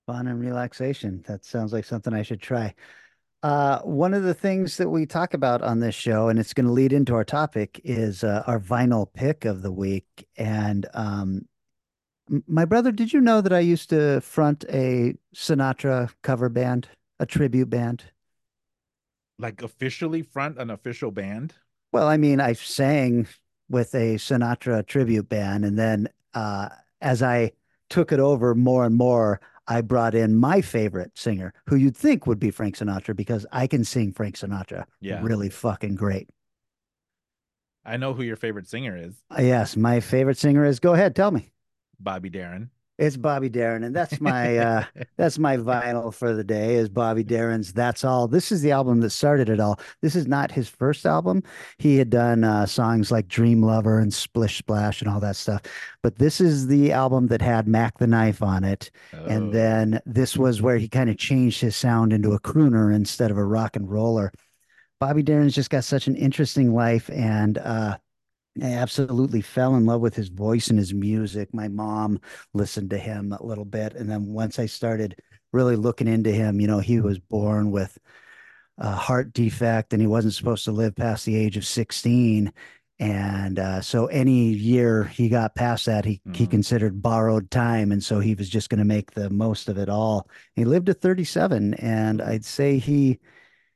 Fun 0.05 0.27
and 0.27 0.39
relaxation. 0.39 1.23
That 1.27 1.43
sounds 1.43 1.73
like 1.73 1.83
something 1.83 2.13
I 2.13 2.21
should 2.21 2.41
try. 2.41 2.75
Uh, 3.41 3.79
one 3.79 4.13
of 4.13 4.21
the 4.21 4.35
things 4.35 4.77
that 4.77 4.89
we 4.89 5.07
talk 5.07 5.33
about 5.33 5.63
on 5.63 5.79
this 5.79 5.95
show, 5.95 6.29
and 6.29 6.37
it's 6.37 6.53
going 6.53 6.67
to 6.67 6.71
lead 6.71 6.93
into 6.93 7.15
our 7.15 7.23
topic, 7.23 7.81
is 7.83 8.23
uh, 8.23 8.43
our 8.45 8.59
vinyl 8.59 9.11
pick 9.11 9.45
of 9.45 9.63
the 9.63 9.71
week. 9.71 10.27
And 10.37 10.85
um, 10.93 11.47
my 12.45 12.65
brother, 12.65 12.91
did 12.91 13.11
you 13.11 13.19
know 13.19 13.41
that 13.41 13.51
I 13.51 13.61
used 13.61 13.89
to 13.89 14.21
front 14.21 14.63
a 14.69 15.15
Sinatra 15.35 16.13
cover 16.21 16.49
band, 16.49 16.87
a 17.19 17.25
tribute 17.25 17.71
band? 17.71 18.03
Like 19.39 19.63
officially 19.63 20.21
front 20.21 20.59
an 20.59 20.69
official 20.69 21.09
band. 21.09 21.55
Well, 21.91 22.07
I 22.07 22.17
mean, 22.17 22.39
I 22.39 22.53
sang 22.53 23.27
with 23.69 23.93
a 23.95 24.15
Sinatra 24.15 24.85
tribute 24.85 25.29
band, 25.29 25.65
and 25.65 25.77
then 25.77 26.07
uh, 26.33 26.69
as 27.01 27.21
I 27.21 27.51
took 27.89 28.11
it 28.11 28.19
over 28.19 28.55
more 28.55 28.85
and 28.85 28.95
more, 28.95 29.41
I 29.67 29.81
brought 29.81 30.15
in 30.15 30.35
my 30.35 30.61
favorite 30.61 31.17
singer, 31.17 31.53
who 31.67 31.75
you'd 31.75 31.95
think 31.95 32.27
would 32.27 32.39
be 32.39 32.51
Frank 32.51 32.77
Sinatra, 32.77 33.15
because 33.15 33.45
I 33.51 33.67
can 33.67 33.83
sing 33.83 34.11
Frank 34.13 34.35
Sinatra 34.35 34.85
Yeah. 35.01 35.21
really 35.23 35.49
fucking 35.49 35.95
great. 35.95 36.29
I 37.85 37.97
know 37.97 38.13
who 38.13 38.23
your 38.23 38.35
favorite 38.35 38.67
singer 38.67 38.95
is, 38.95 39.15
Yes, 39.39 39.75
my 39.75 39.99
favorite 39.99 40.37
singer 40.37 40.65
is. 40.65 40.79
Go 40.79 40.93
ahead, 40.93 41.15
tell 41.15 41.31
me. 41.31 41.51
Bobby 41.99 42.29
Darin. 42.29 42.69
It's 43.01 43.17
Bobby 43.17 43.49
Darin, 43.49 43.83
and 43.83 43.95
that's 43.95 44.21
my 44.21 44.57
uh, 44.59 44.85
that's 45.17 45.39
my 45.39 45.57
vinyl 45.57 46.13
for 46.13 46.35
the 46.35 46.43
day. 46.43 46.75
Is 46.75 46.87
Bobby 46.87 47.23
Darin's 47.23 47.73
"That's 47.73 48.03
All." 48.05 48.27
This 48.27 48.51
is 48.51 48.61
the 48.61 48.71
album 48.71 49.01
that 49.01 49.09
started 49.09 49.49
it 49.49 49.59
all. 49.59 49.79
This 50.01 50.15
is 50.15 50.27
not 50.27 50.51
his 50.51 50.69
first 50.69 51.03
album. 51.07 51.41
He 51.79 51.97
had 51.97 52.11
done 52.11 52.43
uh, 52.43 52.67
songs 52.67 53.09
like 53.11 53.27
"Dream 53.27 53.63
Lover" 53.63 53.97
and 53.97 54.13
"Splish 54.13 54.59
Splash" 54.59 55.01
and 55.01 55.09
all 55.09 55.19
that 55.19 55.35
stuff, 55.35 55.63
but 56.03 56.19
this 56.19 56.39
is 56.39 56.67
the 56.67 56.91
album 56.91 57.27
that 57.29 57.41
had 57.41 57.67
Mac 57.67 57.97
the 57.97 58.05
Knife 58.05 58.43
on 58.43 58.63
it. 58.63 58.91
And 59.25 59.51
Oh, 59.51 59.51
then 59.51 59.99
this 60.05 60.37
was 60.37 60.61
where 60.61 60.77
he 60.77 60.87
kind 60.87 61.09
of 61.09 61.17
changed 61.17 61.59
his 61.61 61.75
sound 61.75 62.13
into 62.13 62.33
a 62.33 62.39
crooner 62.39 62.93
instead 62.93 63.31
of 63.31 63.37
a 63.37 63.45
rock 63.45 63.75
and 63.75 63.89
roller. 63.89 64.31
Bobby 64.99 65.23
Darin's 65.23 65.55
just 65.55 65.69
got 65.71 65.83
such 65.83 66.07
an 66.07 66.15
interesting 66.15 66.73
life, 66.73 67.09
and 67.11 67.57
uh, 67.57 67.97
I 68.61 68.73
absolutely 68.73 69.41
fell 69.41 69.75
in 69.75 69.85
love 69.85 70.01
with 70.01 70.15
his 70.15 70.27
voice 70.27 70.69
and 70.69 70.77
his 70.77 70.93
music. 70.93 71.53
My 71.53 71.67
mom 71.69 72.19
listened 72.53 72.89
to 72.89 72.97
him 72.97 73.31
a 73.31 73.43
little 73.43 73.65
bit, 73.65 73.93
and 73.93 74.09
then 74.09 74.25
once 74.27 74.59
I 74.59 74.65
started 74.65 75.15
really 75.53 75.75
looking 75.77 76.07
into 76.07 76.31
him, 76.31 76.59
you 76.59 76.67
know, 76.67 76.79
he 76.79 76.99
was 76.99 77.19
born 77.19 77.71
with 77.71 77.97
a 78.77 78.91
heart 78.91 79.33
defect, 79.33 79.93
and 79.93 80.01
he 80.01 80.07
wasn't 80.07 80.33
supposed 80.33 80.65
to 80.65 80.71
live 80.71 80.95
past 80.95 81.25
the 81.25 81.35
age 81.35 81.57
of 81.57 81.65
16. 81.65 82.51
And 82.99 83.57
uh, 83.57 83.81
so 83.81 84.07
any 84.07 84.49
year 84.53 85.05
he 85.05 85.29
got 85.29 85.55
past 85.55 85.87
that, 85.87 86.05
he 86.05 86.21
he 86.33 86.45
Mhm. 86.45 86.51
considered 86.51 87.01
borrowed 87.01 87.49
time, 87.51 87.91
and 87.91 88.03
so 88.03 88.19
he 88.19 88.35
was 88.35 88.49
just 88.49 88.69
going 88.69 88.79
to 88.79 88.85
make 88.85 89.11
the 89.11 89.29
most 89.29 89.69
of 89.69 89.77
it 89.77 89.89
all. 89.89 90.29
He 90.55 90.65
lived 90.65 90.87
to 90.87 90.93
37, 90.93 91.73
and 91.75 92.21
I'd 92.21 92.45
say 92.45 92.77
he 92.79 93.19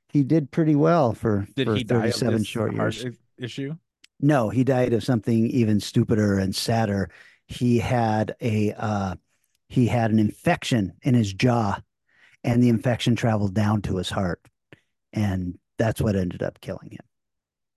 he 0.10 0.24
did 0.24 0.51
pretty 0.51 0.75
well 0.75 1.13
for 1.13 1.48
Did 1.55 1.67
for 1.67 1.77
he 1.77 1.84
die 1.84 2.08
of 2.08 2.13
37 2.13 2.39
this 2.39 2.48
short 2.48 2.75
heart 2.75 2.96
years. 2.96 3.17
issue? 3.38 3.75
No, 4.19 4.50
he 4.50 4.63
died 4.63 4.93
of 4.93 5.03
something 5.03 5.48
even 5.48 5.79
stupider 5.79 6.39
and 6.39 6.55
sadder. 6.55 7.10
He 7.48 7.79
had 7.79 8.36
a 8.41 8.74
uh, 8.74 9.15
he 9.69 9.88
had 9.88 10.12
an 10.12 10.19
infection 10.19 10.93
in 11.03 11.13
his 11.15 11.34
jaw, 11.34 11.79
and 12.43 12.63
the 12.63 12.69
infection 12.69 13.15
traveled 13.15 13.53
down 13.53 13.81
to 13.84 13.98
his 13.98 14.10
heart, 14.10 14.41
and 15.13 15.57
that's 15.77 16.01
what 16.01 16.15
ended 16.15 16.41
up 16.41 16.62
killing 16.62 16.91
him. 16.91 17.05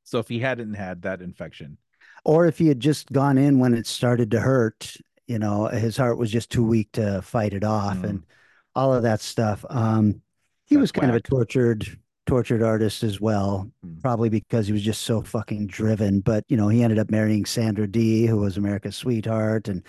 So 0.04 0.18
if 0.18 0.28
he 0.28 0.38
hadn't 0.38 0.75
had 0.75 1.02
that 1.02 1.21
infection, 1.21 1.78
Or 2.25 2.47
if 2.47 2.59
he 2.59 2.68
had 2.68 2.80
just 2.80 3.12
gone 3.12 3.38
in 3.38 3.59
when 3.59 3.75
it 3.75 3.87
started 3.87 4.30
to 4.33 4.40
hurt, 4.40 4.97
you 5.26 5.38
know, 5.38 5.66
his 5.66 5.97
heart 5.97 6.18
was 6.18 6.30
just 6.30 6.50
too 6.50 6.64
weak 6.64 6.92
to 6.92 7.21
fight 7.23 7.52
it 7.52 7.64
off, 7.64 7.99
Mm. 7.99 8.04
and 8.04 8.26
all 8.75 8.95
of 8.95 9.02
that 9.02 9.21
stuff. 9.21 9.64
Um, 9.68 10.23
he 10.66 10.76
That's 10.76 10.83
was 10.83 10.92
kind 10.92 11.11
of 11.11 11.16
a 11.16 11.21
tortured 11.21 11.99
tortured 12.28 12.62
artist 12.62 13.02
as 13.02 13.20
well, 13.20 13.70
Mm. 13.85 14.00
probably 14.02 14.28
because 14.28 14.66
he 14.68 14.73
was 14.73 14.82
just 14.82 15.02
so 15.02 15.23
fucking 15.23 15.66
driven. 15.66 16.20
But 16.20 16.44
you 16.49 16.56
know, 16.56 16.68
he 16.68 16.82
ended 16.85 16.99
up 17.00 17.11
marrying 17.11 17.44
Sandra 17.47 17.87
Dee, 17.88 18.26
who 18.26 18.37
was 18.38 18.56
America's 18.56 18.97
sweetheart, 18.97 19.66
and 19.68 19.82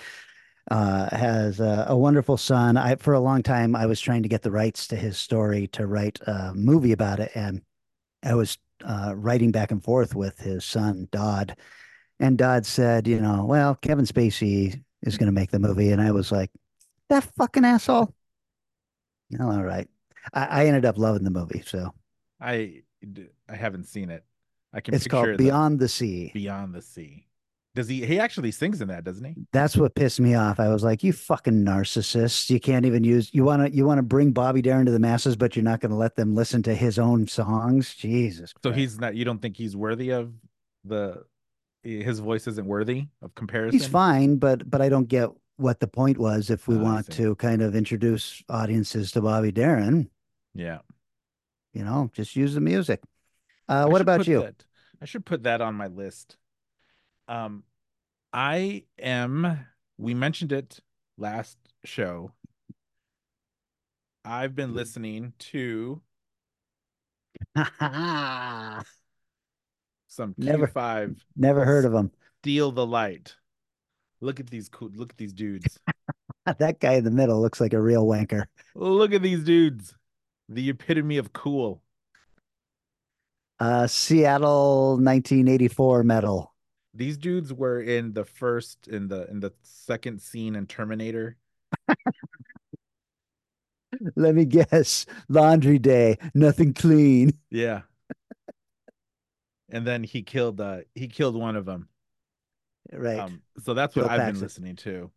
uh, 0.71 1.15
has 1.15 1.59
a, 1.59 1.85
a 1.89 1.97
wonderful 1.97 2.37
son. 2.37 2.77
I 2.77 2.95
for 2.95 3.13
a 3.13 3.19
long 3.19 3.43
time 3.43 3.75
I 3.75 3.85
was 3.85 3.99
trying 4.01 4.23
to 4.23 4.29
get 4.29 4.41
the 4.41 4.51
rights 4.51 4.87
to 4.87 4.95
his 4.95 5.17
story 5.17 5.67
to 5.69 5.85
write 5.85 6.19
a 6.27 6.53
movie 6.55 6.93
about 6.93 7.19
it, 7.19 7.31
and 7.35 7.61
I 8.23 8.35
was 8.35 8.57
uh, 8.83 9.13
writing 9.15 9.51
back 9.51 9.71
and 9.71 9.83
forth 9.83 10.15
with 10.15 10.39
his 10.39 10.63
son 10.65 11.07
Dodd, 11.11 11.55
and 12.19 12.37
Dodd 12.37 12.65
said, 12.65 13.07
you 13.07 13.19
know, 13.19 13.45
well, 13.45 13.75
Kevin 13.75 14.05
Spacey 14.05 14.81
is 15.03 15.17
going 15.17 15.27
to 15.27 15.33
make 15.39 15.51
the 15.51 15.59
movie, 15.59 15.91
and 15.91 16.01
I 16.01 16.11
was 16.11 16.31
like, 16.31 16.51
that 17.09 17.23
fucking 17.37 17.65
asshole. 17.65 18.13
All 19.39 19.63
right. 19.63 19.87
I, 20.33 20.45
I 20.45 20.65
ended 20.67 20.85
up 20.85 20.97
loving 20.97 21.23
the 21.23 21.31
movie. 21.31 21.63
So 21.65 21.93
I 22.39 22.83
I 23.49 23.55
haven't 23.55 23.85
seen 23.85 24.09
it. 24.09 24.23
I 24.73 24.81
can 24.81 24.93
it's 24.93 25.05
picture 25.05 25.25
called 25.25 25.37
Beyond 25.37 25.79
the 25.79 25.89
Sea. 25.89 26.31
Beyond 26.33 26.73
the 26.73 26.81
Sea. 26.81 27.25
Does 27.75 27.87
he? 27.87 28.05
He 28.05 28.19
actually 28.19 28.51
sings 28.51 28.81
in 28.81 28.87
that, 28.89 29.03
doesn't 29.03 29.23
he? 29.23 29.35
That's 29.53 29.77
what 29.77 29.95
pissed 29.95 30.19
me 30.19 30.33
off. 30.33 30.59
I 30.59 30.69
was 30.69 30.83
like, 30.83 31.03
"You 31.03 31.13
fucking 31.13 31.63
narcissist! 31.63 32.49
You 32.49 32.59
can't 32.59 32.85
even 32.85 33.03
use 33.03 33.29
you 33.33 33.43
want 33.43 33.61
to 33.65 33.75
you 33.75 33.85
want 33.85 33.99
to 33.99 34.03
bring 34.03 34.31
Bobby 34.31 34.61
Darin 34.61 34.85
to 34.87 34.91
the 34.91 34.99
masses, 34.99 35.35
but 35.35 35.55
you're 35.55 35.63
not 35.63 35.79
going 35.79 35.91
to 35.91 35.95
let 35.97 36.15
them 36.15 36.35
listen 36.35 36.63
to 36.63 36.73
his 36.75 36.97
own 36.99 37.27
songs." 37.27 37.93
Jesus. 37.95 38.51
So 38.63 38.69
Christ. 38.69 38.77
he's 38.79 38.99
not. 38.99 39.15
You 39.15 39.23
don't 39.23 39.41
think 39.41 39.55
he's 39.55 39.75
worthy 39.75 40.09
of 40.09 40.33
the? 40.83 41.23
Eh, 41.85 42.03
his 42.03 42.19
voice 42.19 42.47
isn't 42.47 42.65
worthy 42.67 43.07
of 43.21 43.33
comparison. 43.35 43.79
he's 43.79 43.87
fine, 43.87 44.37
but 44.37 44.69
but 44.69 44.81
I 44.81 44.89
don't 44.89 45.07
get 45.07 45.29
what 45.57 45.79
the 45.79 45.87
point 45.87 46.17
was 46.17 46.49
if 46.49 46.67
we 46.67 46.75
Oh, 46.75 46.79
want 46.79 47.09
to 47.11 47.35
kind 47.35 47.61
of 47.61 47.75
introduce 47.75 48.43
audiences 48.49 49.11
to 49.11 49.21
Bobby 49.21 49.51
Darin. 49.51 50.09
Yeah. 50.55 50.79
You 51.79 51.85
know, 51.85 52.11
just 52.11 52.35
use 52.35 52.53
the 52.53 52.59
music. 52.59 52.99
Uh, 53.69 53.87
what 53.87 54.01
about 54.01 54.27
you? 54.27 54.41
that- 54.41 54.65
I 55.01 55.05
should 55.05 55.25
put 55.25 55.43
that 55.43 55.61
on 55.61 55.75
my 55.75 55.87
list. 55.87 56.35
Um, 57.29 57.63
I 58.33 58.83
am. 59.01 59.65
We 59.97 60.13
mentioned 60.13 60.51
it 60.51 60.81
last 61.17 61.57
show. 61.85 62.33
I've 64.25 64.55
been 64.55 64.73
listening 64.73 65.31
to 65.39 66.01
some 67.55 68.83
Never- 70.37 70.67
Q5 70.67 71.15
Never 71.37 71.63
heard 71.63 71.85
of 71.85 71.93
them. 71.93 72.11
Steal 72.43 72.73
the 72.73 72.85
Light. 72.85 73.37
Look 74.19 74.41
at 74.41 74.47
these 74.49 74.67
cool. 74.67 74.89
Look 74.93 75.11
at 75.11 75.17
these 75.17 75.31
dudes. 75.31 75.79
That 76.57 76.79
guy 76.79 76.93
in 76.93 77.03
the 77.03 77.11
middle 77.11 77.39
looks 77.39 77.61
like 77.61 77.73
a 77.73 77.81
real 77.81 78.07
wanker. 78.07 78.45
Look 78.73 79.13
at 79.13 79.21
these 79.21 79.43
dudes. 79.43 79.93
The 80.49 80.69
epitome 80.71 81.17
of 81.17 81.31
cool. 81.31 81.83
Uh, 83.59 83.87
Seattle 83.87 84.91
1984 84.93 86.03
metal. 86.03 86.53
These 86.93 87.17
dudes 87.17 87.53
were 87.53 87.81
in 87.81 88.13
the 88.13 88.25
first 88.25 88.87
in 88.87 89.07
the 89.07 89.29
in 89.29 89.39
the 89.41 89.53
second 89.61 90.21
scene 90.21 90.55
in 90.55 90.65
Terminator. 90.65 91.37
Let 94.15 94.33
me 94.35 94.45
guess. 94.45 95.05
Laundry 95.27 95.77
day, 95.77 96.17
nothing 96.33 96.73
clean. 96.73 97.37
Yeah. 97.51 97.81
and 99.69 99.85
then 99.85 100.03
he 100.03 100.23
killed 100.23 100.59
uh 100.59 100.79
he 100.95 101.07
killed 101.07 101.35
one 101.35 101.55
of 101.55 101.65
them. 101.65 101.89
Right. 102.91 103.19
Um 103.19 103.43
so 103.63 103.75
that's 103.75 103.95
what 103.95 104.03
Bill 104.03 104.11
I've 104.11 104.33
been 104.33 104.41
listening 104.41 104.77
to. 104.77 105.11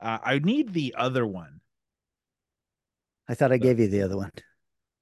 Uh, 0.00 0.18
I 0.22 0.38
need 0.38 0.72
the 0.72 0.94
other 0.96 1.26
one. 1.26 1.59
I 3.30 3.34
thought 3.34 3.52
I 3.52 3.58
gave 3.58 3.78
you 3.78 3.86
the 3.86 4.02
other 4.02 4.16
one. 4.16 4.32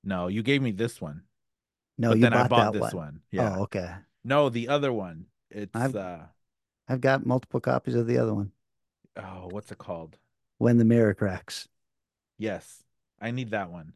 No, 0.04 0.28
you 0.28 0.42
gave 0.42 0.60
me 0.60 0.70
this 0.70 1.00
one. 1.00 1.22
No, 1.96 2.10
but 2.10 2.18
you 2.18 2.22
then 2.22 2.32
bought 2.32 2.44
I 2.44 2.48
bought 2.48 2.72
this 2.74 2.82
one. 2.82 2.94
one. 2.94 3.20
Yeah. 3.32 3.56
Oh, 3.56 3.62
okay. 3.62 3.90
No, 4.22 4.50
the 4.50 4.68
other 4.68 4.92
one. 4.92 5.24
It's 5.50 5.74
I've- 5.74 5.96
uh 5.98 6.18
I've 6.90 7.00
got 7.00 7.24
multiple 7.24 7.60
copies 7.60 7.94
of 7.94 8.06
the 8.06 8.18
other 8.18 8.34
one. 8.34 8.52
oh, 9.16 9.48
what's 9.50 9.72
it 9.72 9.78
called? 9.78 10.18
When 10.58 10.76
the 10.76 10.84
mirror 10.84 11.14
cracks. 11.14 11.68
Yes. 12.38 12.84
I 13.20 13.30
need 13.30 13.50
that 13.50 13.70
one. 13.70 13.94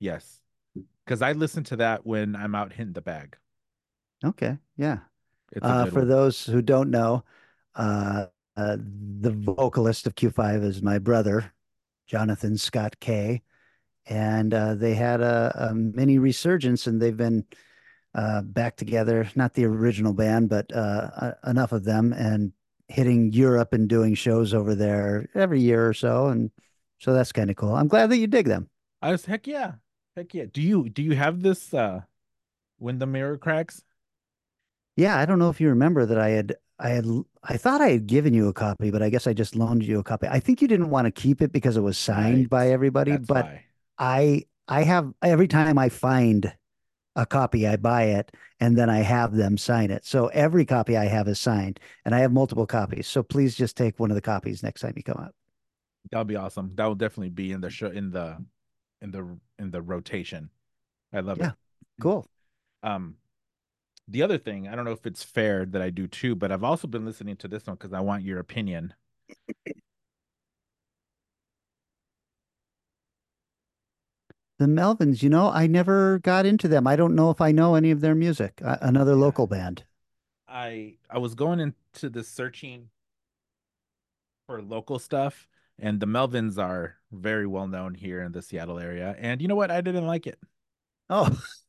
Yes. 0.00 0.40
Cuz 1.06 1.22
I 1.22 1.32
listen 1.32 1.62
to 1.64 1.76
that 1.76 2.04
when 2.04 2.34
I'm 2.34 2.54
out 2.56 2.72
hitting 2.72 2.94
the 2.94 3.00
bag. 3.00 3.36
Okay. 4.24 4.58
Yeah. 4.76 4.98
Uh, 5.62 5.86
for 5.86 6.00
one. 6.00 6.08
those 6.08 6.44
who 6.46 6.60
don't 6.62 6.90
know, 6.90 7.24
uh, 7.76 8.26
uh, 8.56 8.76
the 9.20 9.30
vocalist 9.30 10.06
of 10.08 10.16
Q5 10.16 10.64
is 10.64 10.82
my 10.82 10.98
brother, 10.98 11.53
Jonathan 12.06 12.56
Scott 12.56 12.98
Kay. 13.00 13.42
And 14.06 14.52
uh, 14.52 14.74
they 14.74 14.94
had 14.94 15.20
a, 15.20 15.70
a 15.70 15.74
mini 15.74 16.18
resurgence 16.18 16.86
and 16.86 17.00
they've 17.00 17.16
been 17.16 17.44
uh, 18.14 18.42
back 18.42 18.76
together, 18.76 19.28
not 19.34 19.54
the 19.54 19.64
original 19.64 20.12
band, 20.12 20.48
but 20.48 20.70
uh, 20.74 21.10
uh, 21.16 21.32
enough 21.46 21.72
of 21.72 21.84
them 21.84 22.12
and 22.12 22.52
hitting 22.88 23.32
Europe 23.32 23.72
and 23.72 23.88
doing 23.88 24.14
shows 24.14 24.52
over 24.52 24.74
there 24.74 25.28
every 25.34 25.60
year 25.60 25.88
or 25.88 25.94
so. 25.94 26.26
And 26.26 26.50
so 26.98 27.12
that's 27.12 27.32
kind 27.32 27.50
of 27.50 27.56
cool. 27.56 27.74
I'm 27.74 27.88
glad 27.88 28.10
that 28.10 28.18
you 28.18 28.26
dig 28.26 28.46
them. 28.46 28.68
I 29.02 29.10
was 29.10 29.24
heck 29.24 29.46
yeah. 29.46 29.72
Heck 30.16 30.32
yeah. 30.34 30.44
Do 30.50 30.62
you 30.62 30.88
do 30.88 31.02
you 31.02 31.14
have 31.16 31.42
this 31.42 31.74
uh 31.74 32.02
when 32.78 32.98
the 32.98 33.06
mirror 33.06 33.36
cracks? 33.36 33.82
Yeah, 34.96 35.18
I 35.18 35.24
don't 35.24 35.38
know 35.38 35.50
if 35.50 35.60
you 35.60 35.70
remember 35.70 36.06
that 36.06 36.18
I 36.18 36.30
had 36.30 36.56
I 36.84 36.88
had 36.90 37.06
I 37.42 37.56
thought 37.56 37.80
I 37.80 37.88
had 37.88 38.06
given 38.06 38.34
you 38.34 38.48
a 38.48 38.52
copy, 38.52 38.90
but 38.90 39.02
I 39.02 39.08
guess 39.08 39.26
I 39.26 39.32
just 39.32 39.56
loaned 39.56 39.84
you 39.84 39.98
a 39.98 40.04
copy. 40.04 40.28
I 40.28 40.38
think 40.38 40.60
you 40.62 40.68
didn't 40.68 40.90
want 40.90 41.06
to 41.06 41.10
keep 41.10 41.40
it 41.42 41.50
because 41.50 41.78
it 41.78 41.80
was 41.80 41.96
signed 41.98 42.38
Right. 42.40 42.50
by 42.50 42.70
everybody, 42.70 43.12
That's 43.12 43.26
but 43.26 43.46
why. 43.46 43.64
I 43.98 44.44
I 44.68 44.82
have 44.84 45.12
every 45.22 45.48
time 45.48 45.78
I 45.78 45.88
find 45.88 46.54
a 47.16 47.24
copy, 47.24 47.66
I 47.66 47.76
buy 47.76 48.04
it 48.04 48.32
and 48.60 48.76
then 48.76 48.90
I 48.90 48.98
have 48.98 49.34
them 49.34 49.56
sign 49.56 49.90
it. 49.90 50.04
So 50.04 50.26
every 50.28 50.66
copy 50.66 50.96
I 50.96 51.06
have 51.06 51.26
is 51.26 51.40
signed 51.40 51.80
and 52.04 52.14
I 52.14 52.18
have 52.20 52.32
multiple 52.32 52.66
copies. 52.66 53.06
So 53.06 53.22
please 53.22 53.54
just 53.56 53.76
take 53.76 53.98
one 53.98 54.10
of 54.10 54.14
the 54.14 54.20
copies 54.20 54.62
next 54.62 54.82
time 54.82 54.92
you 54.96 55.02
come 55.02 55.18
up. 55.18 55.34
That 56.10 56.18
would 56.18 56.26
be 56.26 56.36
awesome. 56.36 56.72
That 56.74 56.84
will 56.86 56.94
definitely 56.94 57.30
be 57.30 57.52
in 57.52 57.60
the 57.62 57.70
show 57.70 57.88
in 57.88 58.10
the 58.10 58.44
in 59.00 59.10
the 59.10 59.38
in 59.58 59.70
the 59.70 59.80
rotation. 59.80 60.50
I 61.14 61.20
love 61.20 61.40
Yeah. 61.40 61.50
it. 61.50 61.54
Cool. 62.00 62.26
Um 62.82 63.16
the 64.08 64.22
other 64.22 64.38
thing, 64.38 64.68
I 64.68 64.74
don't 64.76 64.84
know 64.84 64.92
if 64.92 65.06
it's 65.06 65.22
fair 65.22 65.64
that 65.66 65.82
I 65.82 65.90
do 65.90 66.06
too, 66.06 66.34
but 66.34 66.52
I've 66.52 66.64
also 66.64 66.86
been 66.88 67.04
listening 67.04 67.36
to 67.38 67.48
this 67.48 67.66
one 67.66 67.76
because 67.76 67.92
I 67.92 68.00
want 68.00 68.24
your 68.24 68.38
opinion. 68.38 68.94
The 74.58 74.66
Melvins, 74.66 75.22
you 75.22 75.28
know, 75.30 75.48
I 75.50 75.68
never 75.68 76.18
got 76.18 76.44
into 76.44 76.66
them. 76.66 76.88
I 76.88 76.96
don't 76.96 77.14
know 77.14 77.30
if 77.30 77.40
I 77.40 77.52
know 77.52 77.76
any 77.76 77.92
of 77.92 78.00
their 78.00 78.16
music. 78.16 78.60
Uh, 78.64 78.78
another 78.80 79.14
Yeah. 79.14 79.14
local 79.14 79.46
band. 79.46 79.84
I 80.48 80.96
I 81.10 81.18
was 81.18 81.34
going 81.34 81.60
into 81.60 82.08
the 82.10 82.24
searching 82.24 82.90
for 84.46 84.62
local 84.62 84.98
stuff, 84.98 85.48
and 85.78 86.00
the 86.00 86.06
Melvins 86.06 86.58
are 86.58 86.96
very 87.12 87.46
well 87.46 87.66
known 87.66 87.94
here 87.94 88.22
in 88.22 88.32
the 88.32 88.42
Seattle 88.42 88.78
area. 88.78 89.14
And 89.18 89.40
you 89.42 89.48
know 89.48 89.56
what? 89.56 89.70
I 89.70 89.80
didn't 89.80 90.06
like 90.06 90.26
it. 90.26 90.38
Oh, 91.10 91.42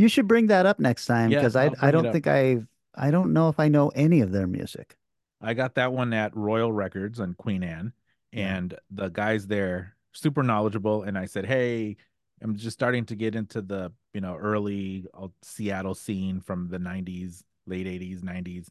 you 0.00 0.08
should 0.08 0.26
bring 0.26 0.46
that 0.46 0.64
up 0.64 0.80
next 0.80 1.04
time 1.04 1.28
because 1.28 1.54
I'll 1.54 1.74
I 1.82 1.88
I 1.88 1.90
don't 1.90 2.10
think 2.10 2.26
I've 2.26 2.66
I 2.94 3.10
don't 3.10 3.34
know 3.34 3.50
if 3.50 3.60
I 3.60 3.68
know 3.68 3.90
any 3.90 4.22
of 4.22 4.32
their 4.32 4.46
music. 4.46 4.96
I 5.42 5.52
got 5.52 5.74
that 5.74 5.92
one 5.92 6.12
at 6.14 6.34
Royal 6.34 6.72
Records 6.72 7.20
on 7.20 7.34
Queen 7.34 7.62
Anne, 7.62 7.92
and 8.32 8.74
the 8.90 9.08
guys 9.08 9.46
there 9.46 9.96
super 10.12 10.42
knowledgeable. 10.42 11.02
And 11.02 11.18
I 11.18 11.26
said, 11.26 11.44
"Hey, 11.44 11.98
I'm 12.40 12.56
just 12.56 12.74
starting 12.74 13.04
to 13.06 13.14
get 13.14 13.34
into 13.34 13.60
the 13.60 13.92
you 14.14 14.22
know 14.22 14.36
early 14.36 15.06
uh, 15.12 15.28
Seattle 15.42 15.94
scene 15.94 16.40
from 16.40 16.68
the 16.68 16.78
'90s, 16.78 17.42
late 17.66 17.86
'80s, 17.86 18.22
'90s. 18.22 18.68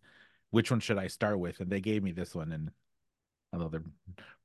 Which 0.49 0.71
one 0.71 0.79
should 0.79 0.97
I 0.97 1.07
start 1.07 1.37
with?" 1.39 1.59
And 1.59 1.69
they 1.69 1.79
gave 1.79 2.01
me 2.01 2.11
this 2.11 2.33
one, 2.33 2.51
and 2.51 2.71
although 3.53 3.69
they 3.69 3.79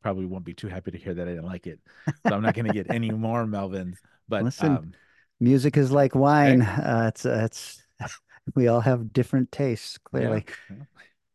probably 0.03 0.27
won't 0.27 0.45
be 0.45 0.55
too 0.55 0.69
happy 0.69 0.91
to 0.91 0.99
hear 0.99 1.15
that 1.15 1.29
I 1.29 1.31
didn't 1.31 1.47
like 1.47 1.67
it, 1.67 1.81
so 2.27 2.35
I'm 2.35 2.43
not 2.43 2.55
going 2.55 2.67
to 2.67 2.75
get 2.75 2.91
any 2.91 3.11
more 3.27 3.47
Melvins. 3.47 3.97
But 4.29 4.45
Listen, 4.45 4.77
um, 4.77 4.93
Music 5.41 5.77
is 5.77 5.91
like 5.93 6.15
wine. 6.15 6.63
Uh, 6.63 7.07
it's 7.09 7.25
it's 7.25 7.83
we 8.55 8.69
all 8.69 8.81
have 8.81 9.13
different 9.13 9.51
tastes, 9.53 9.99
clearly. 9.99 10.45
yeah. 10.71 10.77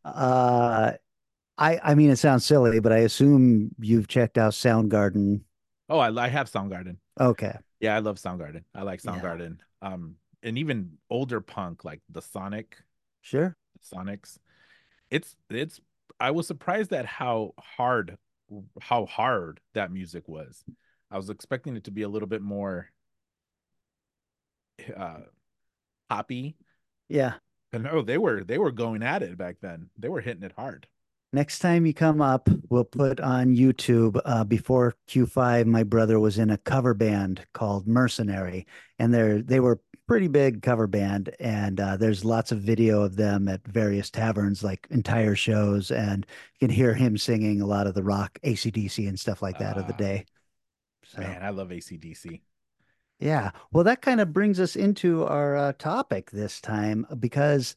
Uh, 0.05 0.93
I 1.57 1.79
I 1.83 1.95
mean, 1.95 2.09
it 2.09 2.17
sounds 2.17 2.45
silly, 2.45 2.79
but 2.79 2.91
I 2.91 2.99
assume 2.99 3.71
you've 3.79 4.07
checked 4.07 4.37
out 4.37 4.53
Soundgarden. 4.53 5.41
Oh, 5.89 5.99
I, 5.99 6.15
I 6.15 6.27
have 6.29 6.49
Soundgarden. 6.49 6.97
Okay, 7.19 7.53
Yeah, 7.79 7.95
I 7.95 7.99
love 7.99 8.17
Soundgarden. 8.17 8.63
I 8.73 8.83
like 8.83 9.03
Yeah. 9.03 9.11
Soundgarden. 9.11 9.57
Um, 9.81 10.15
and 10.43 10.57
even 10.57 10.97
older 11.09 11.41
punk 11.41 11.83
like 11.83 12.01
the 12.09 12.21
Sonic. 12.21 12.77
sure. 13.21 13.55
Sonics. 13.83 14.37
It's 15.09 15.35
it's 15.49 15.79
I 16.19 16.31
was 16.31 16.47
surprised 16.47 16.93
at 16.93 17.05
how 17.05 17.53
hard 17.59 18.17
how 18.81 19.05
hard 19.05 19.59
that 19.73 19.91
music 19.91 20.27
was. 20.27 20.63
I 21.11 21.17
was 21.17 21.29
expecting 21.29 21.75
it 21.75 21.85
to 21.85 21.91
be 21.91 22.03
a 22.03 22.09
little 22.09 22.27
bit 22.27 22.41
more 22.41 22.89
uh 24.95 25.21
poppy. 26.09 26.55
Yeah. 27.07 27.33
But 27.71 27.81
no, 27.81 28.01
they 28.01 28.17
were 28.17 28.43
they 28.43 28.57
were 28.57 28.71
going 28.71 29.03
at 29.03 29.21
it 29.23 29.37
back 29.37 29.57
then. 29.61 29.89
They 29.97 30.09
were 30.09 30.21
hitting 30.21 30.43
it 30.43 30.53
hard. 30.57 30.87
Next 31.31 31.59
time 31.59 31.85
you 31.85 31.93
come 31.93 32.21
up, 32.21 32.49
we'll 32.69 32.83
put 32.85 33.19
on 33.19 33.55
YouTube. 33.55 34.19
Uh, 34.25 34.43
before 34.43 34.95
Q5, 35.07 35.67
my 35.67 35.83
brother 35.83 36.19
was 36.19 36.39
in 36.39 36.49
a 36.49 36.57
cover 36.57 36.95
band 36.95 37.45
called 37.53 37.87
Mercenary, 37.87 38.65
and 38.97 39.13
they're 39.13 39.41
they 39.43 39.59
were 39.59 39.79
pretty 40.07 40.27
big 40.27 40.63
cover 40.63 40.87
band. 40.87 41.29
And 41.39 41.79
uh, 41.79 41.97
there's 41.97 42.25
lots 42.25 42.51
of 42.51 42.61
video 42.61 43.03
of 43.03 43.15
them 43.15 43.47
at 43.47 43.63
various 43.67 44.09
taverns, 44.09 44.63
like 44.63 44.87
entire 44.89 45.35
shows, 45.35 45.91
and 45.91 46.25
you 46.59 46.67
can 46.67 46.75
hear 46.75 46.95
him 46.95 47.15
singing 47.15 47.61
a 47.61 47.67
lot 47.67 47.85
of 47.85 47.93
the 47.93 48.03
rock, 48.03 48.39
ACDC, 48.43 49.07
and 49.07 49.19
stuff 49.19 49.43
like 49.43 49.59
that 49.59 49.77
of 49.77 49.85
the 49.85 49.93
Ah. 49.93 49.97
day. 49.97 50.25
So 51.03 51.21
Man, 51.21 51.43
I 51.43 51.49
love 51.51 51.71
ACDC. 51.71 52.41
Yeah, 53.19 53.51
well, 53.71 53.83
that 53.83 54.01
kind 54.01 54.21
of 54.21 54.31
brings 54.31 54.59
us 54.59 54.75
into 54.75 55.25
our 55.25 55.55
uh, 55.57 55.73
topic 55.73 56.31
this 56.31 56.61
time 56.61 57.05
because 57.19 57.75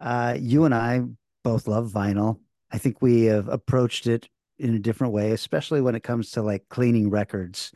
uh, 0.00 0.34
you 0.38 0.64
and 0.64 0.74
I 0.74 1.02
both 1.44 1.68
love 1.68 1.90
vinyl. 1.92 2.40
I 2.70 2.78
think 2.78 3.02
we 3.02 3.24
have 3.24 3.48
approached 3.48 4.06
it 4.06 4.28
in 4.58 4.74
a 4.74 4.78
different 4.78 5.12
way, 5.12 5.32
especially 5.32 5.80
when 5.80 5.94
it 5.94 6.02
comes 6.02 6.32
to 6.32 6.42
like 6.42 6.68
cleaning 6.68 7.10
records. 7.10 7.72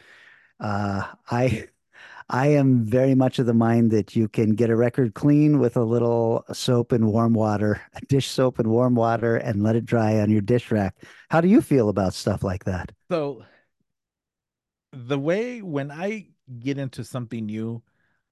Uh, 0.59 1.05
I 1.31 1.69
I 2.31 2.47
am 2.47 2.85
very 2.85 3.15
much 3.15 3.39
of 3.39 3.47
the 3.47 3.53
mind 3.53 3.91
that 3.91 4.17
you 4.17 4.27
can 4.27 4.55
get 4.55 4.71
a 4.71 4.77
record 4.77 5.13
clean 5.13 5.59
with 5.59 5.77
a 5.77 5.83
little 5.83 6.45
soap 6.53 6.93
and 6.93 7.09
warm 7.09 7.35
water, 7.35 7.83
dish 8.09 8.29
soap 8.29 8.59
and 8.59 8.71
warm 8.71 8.95
water, 8.95 9.37
and 9.37 9.63
let 9.63 9.77
it 9.77 9.85
dry 9.85 10.19
on 10.19 10.31
your 10.31 10.41
dish 10.41 10.71
rack. 10.71 10.97
How 11.29 11.43
do 11.43 11.49
you 11.49 11.61
feel 11.61 11.91
about 11.91 12.15
stuff 12.15 12.43
like 12.43 12.65
that? 12.65 12.93
So, 13.11 13.45
the 14.93 15.19
way 15.19 15.61
when 15.61 15.91
I 15.91 16.29
get 16.61 16.79
into 16.79 17.05
something 17.05 17.47
new, 17.47 17.83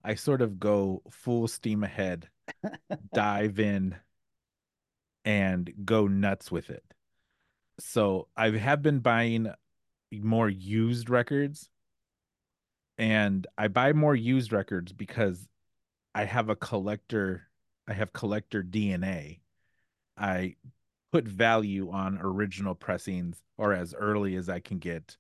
I 0.05 0.15
sort 0.15 0.43
of 0.43 0.59
go 0.59 1.03
full 1.11 1.49
steam 1.49 1.85
ahead, 1.85 2.29
dive 3.15 3.59
in, 3.61 3.97
and 5.25 5.73
go 5.85 6.07
nuts 6.07 6.51
with 6.51 6.71
it. 6.71 6.85
So, 7.79 8.29
I 8.37 8.51
have 8.51 8.83
been 8.83 9.01
buying 9.01 9.53
more 10.13 10.49
used 10.49 11.09
records 11.09 11.69
and 12.99 13.47
I 13.57 13.69
buy 13.69 13.93
more 13.93 14.15
used 14.15 14.53
records 14.53 14.93
because 14.93 15.49
I 16.15 16.25
have 16.25 16.49
a 16.49 16.57
collector 16.57 17.43
I 17.89 17.95
have 17.95 18.13
collector 18.13 18.63
DNA. 18.63 19.41
I 20.17 20.55
put 21.13 21.27
value 21.27 21.91
on 21.91 22.19
original 22.21 22.75
pressings 22.75 23.43
or 23.57 23.73
as 23.73 23.95
early 23.95 24.37
as 24.37 24.49
I 24.49 24.61
can 24.61 24.79
get 24.79 25.17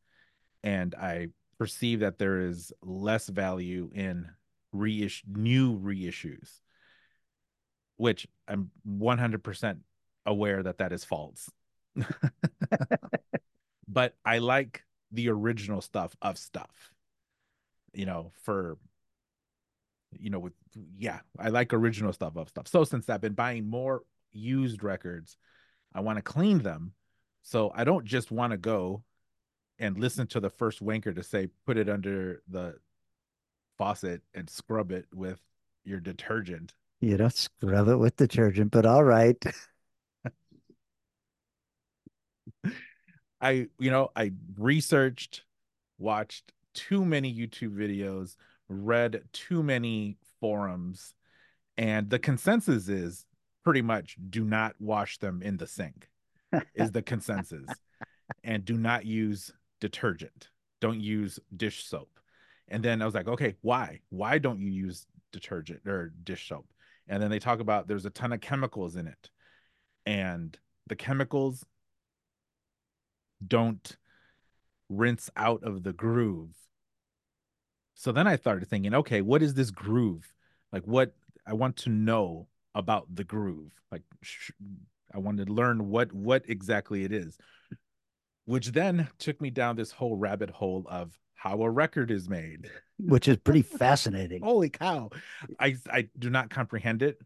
and 0.62 0.94
I 0.94 1.28
perceive 1.60 2.00
that 2.00 2.18
there 2.18 2.40
is 2.40 2.72
less 2.82 3.28
value 3.28 3.90
in 3.94 4.28
reissue 4.72 5.24
new 5.28 5.78
reissues 5.78 6.60
which 7.96 8.26
I'm 8.48 8.70
100% 8.88 9.78
aware 10.24 10.62
that 10.62 10.78
that 10.78 10.90
is 10.90 11.04
false. 11.04 11.50
but 13.88 14.14
I 14.24 14.38
like 14.38 14.82
the 15.12 15.28
original 15.28 15.82
stuff 15.82 16.16
of 16.22 16.38
stuff 16.38 16.92
you 17.92 18.06
know, 18.06 18.32
for 18.42 18.78
you 20.18 20.30
know, 20.30 20.38
with 20.38 20.52
yeah, 20.98 21.20
I 21.38 21.50
like 21.50 21.72
original 21.72 22.12
stuff 22.12 22.36
of 22.36 22.48
stuff. 22.48 22.68
So 22.68 22.84
since 22.84 23.08
I've 23.08 23.20
been 23.20 23.34
buying 23.34 23.68
more 23.68 24.02
used 24.32 24.82
records, 24.82 25.36
I 25.94 26.00
want 26.00 26.16
to 26.18 26.22
clean 26.22 26.58
them. 26.58 26.92
So 27.42 27.70
I 27.74 27.84
don't 27.84 28.04
just 28.04 28.30
want 28.30 28.52
to 28.52 28.56
go 28.56 29.02
and 29.80 29.98
listen 29.98 30.26
to 30.28 30.38
the 30.38 30.50
first 30.50 30.84
wanker 30.84 31.12
to 31.14 31.22
say 31.22 31.48
put 31.66 31.78
it 31.78 31.88
under 31.88 32.42
the 32.46 32.76
faucet 33.78 34.22
and 34.34 34.48
scrub 34.48 34.92
it 34.92 35.06
with 35.12 35.40
your 35.84 35.98
detergent. 35.98 36.74
You 37.00 37.16
don't 37.16 37.32
scrub 37.32 37.88
it 37.88 37.96
with 37.96 38.16
detergent, 38.16 38.70
but 38.70 38.84
all 38.84 39.02
right. 39.02 39.42
I, 43.40 43.68
you 43.78 43.90
know, 43.90 44.10
I 44.14 44.32
researched, 44.58 45.44
watched 45.98 46.52
too 46.74 47.06
many 47.06 47.34
YouTube 47.34 47.74
videos, 47.74 48.36
read 48.68 49.22
too 49.32 49.62
many 49.62 50.18
forums, 50.40 51.14
and 51.78 52.10
the 52.10 52.18
consensus 52.18 52.88
is 52.88 53.24
pretty 53.64 53.80
much 53.80 54.18
do 54.28 54.44
not 54.44 54.74
wash 54.78 55.16
them 55.18 55.40
in 55.40 55.56
the 55.56 55.66
sink, 55.66 56.10
is 56.74 56.90
the 56.92 57.00
consensus. 57.00 57.66
and 58.44 58.64
do 58.64 58.76
not 58.76 59.06
use 59.06 59.50
detergent. 59.80 60.48
Don't 60.80 61.00
use 61.00 61.38
dish 61.56 61.84
soap. 61.84 62.18
And 62.68 62.82
then 62.82 63.02
I 63.02 63.04
was 63.04 63.14
like, 63.14 63.28
okay, 63.28 63.56
why? 63.62 64.00
Why 64.10 64.38
don't 64.38 64.60
you 64.60 64.70
use 64.70 65.06
detergent 65.32 65.86
or 65.86 66.12
dish 66.22 66.48
soap? 66.48 66.66
And 67.08 67.22
then 67.22 67.30
they 67.30 67.38
talk 67.38 67.60
about 67.60 67.88
there's 67.88 68.06
a 68.06 68.10
ton 68.10 68.32
of 68.32 68.40
chemicals 68.40 68.96
in 68.96 69.06
it. 69.06 69.30
And 70.06 70.56
the 70.86 70.96
chemicals 70.96 71.64
don't 73.46 73.96
rinse 74.88 75.30
out 75.36 75.62
of 75.64 75.82
the 75.82 75.92
groove. 75.92 76.54
So 77.94 78.12
then 78.12 78.26
I 78.26 78.36
started 78.36 78.68
thinking, 78.68 78.94
okay, 78.94 79.20
what 79.20 79.42
is 79.42 79.54
this 79.54 79.70
groove? 79.70 80.32
Like, 80.72 80.84
what 80.84 81.14
I 81.46 81.54
want 81.54 81.76
to 81.78 81.90
know 81.90 82.46
about 82.74 83.14
the 83.14 83.24
groove. 83.24 83.72
Like, 83.90 84.02
sh- 84.22 84.52
I 85.12 85.18
wanted 85.18 85.48
to 85.48 85.52
learn 85.52 85.88
what 85.88 86.12
what 86.12 86.44
exactly 86.48 87.04
it 87.04 87.12
is, 87.12 87.36
which 88.44 88.68
then 88.68 89.08
took 89.18 89.40
me 89.40 89.50
down 89.50 89.76
this 89.76 89.92
whole 89.92 90.16
rabbit 90.16 90.50
hole 90.50 90.86
of 90.88 91.18
how 91.34 91.62
a 91.62 91.70
record 91.70 92.10
is 92.10 92.28
made, 92.28 92.70
which 92.98 93.26
is 93.28 93.36
pretty 93.38 93.62
fascinating. 93.78 94.42
Holy 94.42 94.68
cow! 94.68 95.10
I 95.58 95.76
I 95.90 96.08
do 96.18 96.30
not 96.30 96.50
comprehend 96.50 97.02
it. 97.02 97.20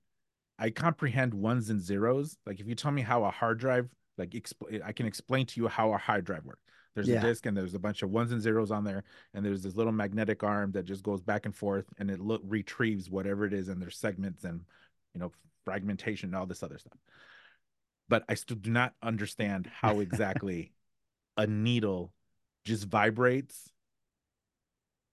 I 0.59 0.71
comprehend 0.71 1.35
ones 1.35 1.71
and 1.71 1.81
zeros. 1.81 2.37
Like 2.47 2.61
if 2.61 2.69
you 2.69 2.75
tell 2.75 2.93
me 2.93 3.03
how 3.03 3.25
a 3.25 3.31
hard 3.31 3.59
drive, 3.59 3.89
like 4.17 4.31
expl- 4.31 4.83
I 4.85 4.93
can 4.93 5.07
explain 5.07 5.47
to 5.47 5.61
you 5.61 5.69
how 5.69 5.93
a 5.93 5.99
hard 5.99 6.25
drive 6.25 6.45
works. 6.45 6.61
There's 6.95 7.09
yeah. 7.09 7.19
a 7.19 7.23
disc 7.23 7.45
and 7.47 7.57
there's 7.57 7.75
a 7.75 7.81
bunch 7.81 8.03
of 8.03 8.11
ones 8.11 8.31
and 8.31 8.41
zeros 8.41 8.71
on 8.71 8.85
there, 8.85 9.03
and 9.35 9.45
there's 9.45 9.65
this 9.65 9.75
little 9.75 9.93
magnetic 9.93 10.45
arm 10.45 10.71
that 10.73 10.85
just 10.85 11.03
goes 11.03 11.21
back 11.21 11.45
and 11.45 11.55
forth 11.55 11.87
and 11.99 12.09
it 12.09 12.21
lo- 12.21 12.39
retrieves 12.45 13.11
whatever 13.11 13.45
it 13.45 13.53
is, 13.53 13.69
and 13.69 13.83
there's 13.83 13.99
segments 13.99 14.45
and 14.45 14.61
you 15.13 15.21
know 15.21 15.33
fragmentation 15.65 16.29
and 16.29 16.37
all 16.37 16.47
this 16.47 16.63
other 16.63 16.79
stuff. 16.79 16.99
But 18.09 18.25
I 18.29 18.35
still 18.35 18.59
do 18.59 18.71
not 18.71 18.95
understand 19.03 19.69
how 19.81 19.99
exactly 20.01 20.74
a 21.37 21.47
needle 21.47 22.13
just 22.65 22.85
vibrates 22.85 23.71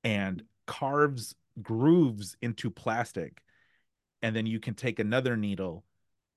and 0.04 0.44
carves 0.68 1.36
grooves 1.62 2.38
into 2.42 2.70
plastic, 2.70 3.42
and 4.22 4.36
then 4.36 4.46
you 4.46 4.60
can 4.60 4.74
take 4.74 5.00
another 5.00 5.36
needle, 5.36 5.84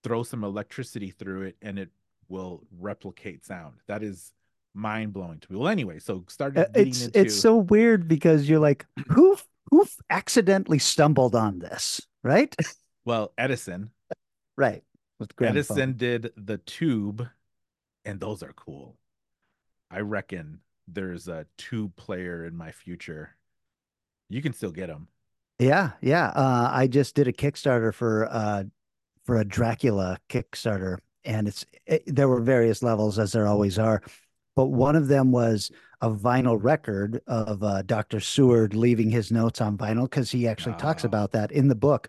throw 0.02 0.22
some 0.22 0.44
electricity 0.44 1.10
through 1.10 1.42
it, 1.42 1.56
and 1.62 1.78
it 1.78 1.90
will 2.28 2.62
replicate 2.78 3.44
sound. 3.44 3.76
That 3.86 4.02
is 4.02 4.32
mind 4.74 5.12
blowing 5.12 5.38
to 5.38 5.52
me. 5.52 5.58
Well, 5.58 5.68
anyway, 5.68 5.98
so 5.98 6.24
started. 6.28 6.60
Uh, 6.60 6.66
it's 6.74 7.06
into... 7.06 7.20
it's 7.20 7.38
so 7.38 7.56
weird 7.56 8.08
because 8.08 8.48
you're 8.48 8.60
like, 8.60 8.86
who 9.08 9.36
who 9.70 9.86
accidentally 10.10 10.78
stumbled 10.78 11.34
on 11.34 11.58
this, 11.58 12.00
right? 12.22 12.54
Well, 13.06 13.34
Edison, 13.36 13.90
right? 14.56 14.82
Edison 15.38 15.92
did 15.98 16.32
the 16.38 16.56
tube, 16.56 17.28
and 18.06 18.18
those 18.18 18.42
are 18.42 18.54
cool. 18.54 18.96
I 19.94 20.00
reckon 20.00 20.60
there's 20.88 21.28
a 21.28 21.46
two 21.56 21.90
player 21.96 22.44
in 22.44 22.56
my 22.56 22.72
future. 22.72 23.36
You 24.28 24.42
can 24.42 24.52
still 24.52 24.72
get 24.72 24.88
them. 24.88 25.08
Yeah, 25.58 25.92
yeah. 26.00 26.28
Uh, 26.28 26.68
I 26.72 26.86
just 26.86 27.14
did 27.14 27.28
a 27.28 27.32
Kickstarter 27.32 27.94
for 27.94 28.28
uh 28.30 28.64
for 29.24 29.36
a 29.36 29.44
Dracula 29.44 30.18
Kickstarter, 30.28 30.98
and 31.24 31.48
it's 31.48 31.64
it, 31.86 32.02
there 32.06 32.28
were 32.28 32.40
various 32.40 32.82
levels 32.82 33.18
as 33.18 33.32
there 33.32 33.46
always 33.46 33.78
are 33.78 34.02
but 34.56 34.66
one 34.66 34.96
of 34.96 35.08
them 35.08 35.32
was 35.32 35.70
a 36.00 36.10
vinyl 36.10 36.58
record 36.60 37.20
of 37.26 37.62
uh, 37.62 37.82
Dr. 37.82 38.20
Seward 38.20 38.74
leaving 38.74 39.10
his 39.10 39.32
notes 39.32 39.60
on 39.60 39.76
vinyl 39.76 40.04
because 40.04 40.30
he 40.30 40.46
actually 40.46 40.76
talks 40.76 41.04
about 41.04 41.32
that 41.32 41.50
in 41.50 41.68
the 41.68 41.74
book, 41.74 42.08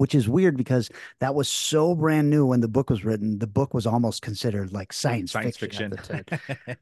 which 0.00 0.14
is 0.14 0.26
weird 0.26 0.56
because 0.56 0.88
that 1.18 1.34
was 1.34 1.46
so 1.46 1.94
brand 1.94 2.30
new 2.30 2.46
when 2.46 2.62
the 2.62 2.68
book 2.68 2.88
was 2.88 3.04
written. 3.04 3.38
The 3.38 3.46
book 3.46 3.74
was 3.74 3.86
almost 3.86 4.22
considered 4.22 4.72
like 4.72 4.94
science, 4.94 5.32
science 5.32 5.58
fiction. 5.58 5.94
fiction. 5.94 6.24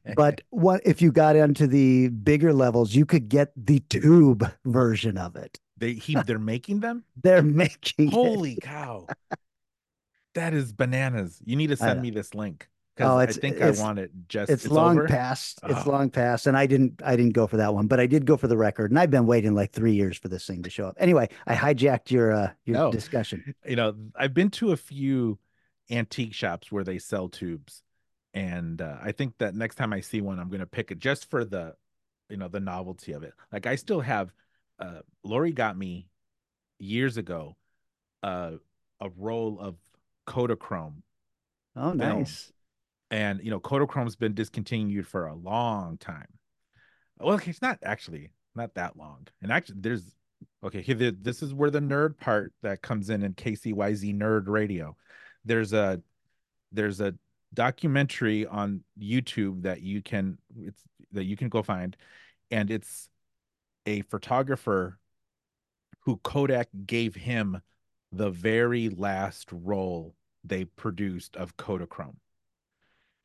but 0.15 0.39
what 0.51 0.79
if 0.85 1.01
you 1.01 1.11
got 1.11 1.35
into 1.35 1.67
the 1.67 2.07
bigger 2.07 2.53
levels, 2.53 2.95
you 2.95 3.05
could 3.05 3.27
get 3.27 3.51
the 3.57 3.81
tube 3.89 4.49
version 4.63 5.17
of 5.17 5.35
it. 5.35 5.59
They 5.75 5.95
he 5.95 6.15
they're 6.25 6.39
making 6.39 6.79
them. 6.79 7.03
They're 7.21 7.43
making. 7.43 8.11
Holy 8.11 8.53
it. 8.53 8.61
cow! 8.61 9.05
That 10.33 10.53
is 10.53 10.71
bananas. 10.71 11.41
You 11.43 11.57
need 11.57 11.71
to 11.71 11.75
send 11.75 12.01
me 12.01 12.11
this 12.11 12.33
link. 12.33 12.69
Oh, 12.99 13.17
I 13.17 13.25
think 13.27 13.61
I 13.61 13.71
want 13.71 13.99
it 13.99 14.11
just. 14.27 14.51
It's, 14.51 14.65
it's 14.65 14.73
long 14.73 14.97
over? 14.97 15.07
past. 15.07 15.59
It's 15.63 15.87
oh. 15.87 15.89
long 15.89 16.09
past, 16.09 16.47
and 16.47 16.57
I 16.57 16.65
didn't. 16.65 17.01
I 17.03 17.15
didn't 17.15 17.33
go 17.33 17.47
for 17.47 17.57
that 17.57 17.73
one, 17.73 17.87
but 17.87 17.99
I 17.99 18.05
did 18.05 18.25
go 18.25 18.35
for 18.35 18.47
the 18.47 18.57
record, 18.57 18.91
and 18.91 18.99
I've 18.99 19.11
been 19.11 19.25
waiting 19.25 19.55
like 19.55 19.71
three 19.71 19.93
years 19.93 20.17
for 20.17 20.27
this 20.27 20.45
thing 20.45 20.63
to 20.63 20.69
show 20.69 20.85
up. 20.85 20.95
Anyway, 20.99 21.29
I 21.47 21.55
hijacked 21.55 22.11
your 22.11 22.33
uh 22.33 22.51
your 22.65 22.77
no. 22.77 22.91
discussion. 22.91 23.55
You 23.65 23.75
know, 23.75 23.93
I've 24.15 24.33
been 24.33 24.49
to 24.51 24.71
a 24.71 24.77
few 24.77 25.37
antique 25.91 26.33
shops 26.33 26.71
where 26.71 26.83
they 26.83 26.97
sell 26.97 27.29
tubes, 27.29 27.83
and 28.33 28.81
uh, 28.81 28.97
I 29.01 29.11
think 29.11 29.37
that 29.37 29.53
next 29.53 29.75
time 29.75 29.93
I 29.93 30.01
see 30.01 30.21
one, 30.21 30.39
I'm 30.39 30.49
going 30.49 30.59
to 30.59 30.65
pick 30.65 30.91
it 30.91 30.97
just 30.97 31.29
for 31.29 31.45
the, 31.45 31.75
you 32.29 32.37
know, 32.37 32.47
the 32.47 32.59
novelty 32.59 33.11
of 33.11 33.23
it. 33.23 33.33
Like 33.51 33.67
I 33.67 33.75
still 33.75 34.01
have. 34.01 34.33
Uh, 34.79 35.01
Lori 35.23 35.51
got 35.51 35.77
me 35.77 36.07
years 36.79 37.17
ago, 37.17 37.57
uh, 38.23 38.51
a 39.01 39.09
roll 39.17 39.59
of 39.59 39.75
Kodachrome. 40.25 41.01
Oh, 41.75 41.91
nice 41.91 42.51
and 43.11 43.41
you 43.43 43.51
know 43.51 43.59
Kodachrome's 43.59 44.15
been 44.15 44.33
discontinued 44.33 45.07
for 45.07 45.27
a 45.27 45.35
long 45.35 45.97
time. 45.97 46.27
Well, 47.19 47.39
it's 47.43 47.61
not 47.61 47.79
actually 47.83 48.31
not 48.55 48.75
that 48.75 48.97
long, 48.97 49.27
and 49.41 49.51
actually 49.51 49.79
there's 49.79 50.15
okay 50.63 50.81
here. 50.81 50.95
This 50.95 51.41
is 51.41 51.53
where 51.53 51.69
the 51.69 51.79
nerd 51.79 52.17
part 52.17 52.53
that 52.61 52.81
comes 52.81 53.09
in 53.09 53.23
in 53.23 53.33
KCYZ 53.33 54.15
Nerd 54.17 54.47
Radio. 54.47 54.95
There's 55.45 55.73
a 55.73 56.01
there's 56.71 57.01
a 57.01 57.15
documentary 57.53 58.45
on 58.45 58.83
YouTube 58.99 59.63
that 59.63 59.81
you 59.81 60.01
can 60.01 60.37
it's 60.55 60.81
that 61.11 61.25
you 61.25 61.35
can 61.35 61.49
go 61.49 61.63
find, 61.63 61.95
and 62.51 62.69
it's 62.69 63.09
a 63.85 64.01
photographer 64.03 64.99
who 66.01 66.17
Kodak 66.17 66.69
gave 66.85 67.15
him 67.15 67.61
the 68.11 68.29
very 68.29 68.89
last 68.89 69.49
roll 69.51 70.15
they 70.43 70.65
produced 70.65 71.35
of 71.35 71.57
Kodachrome 71.57 72.15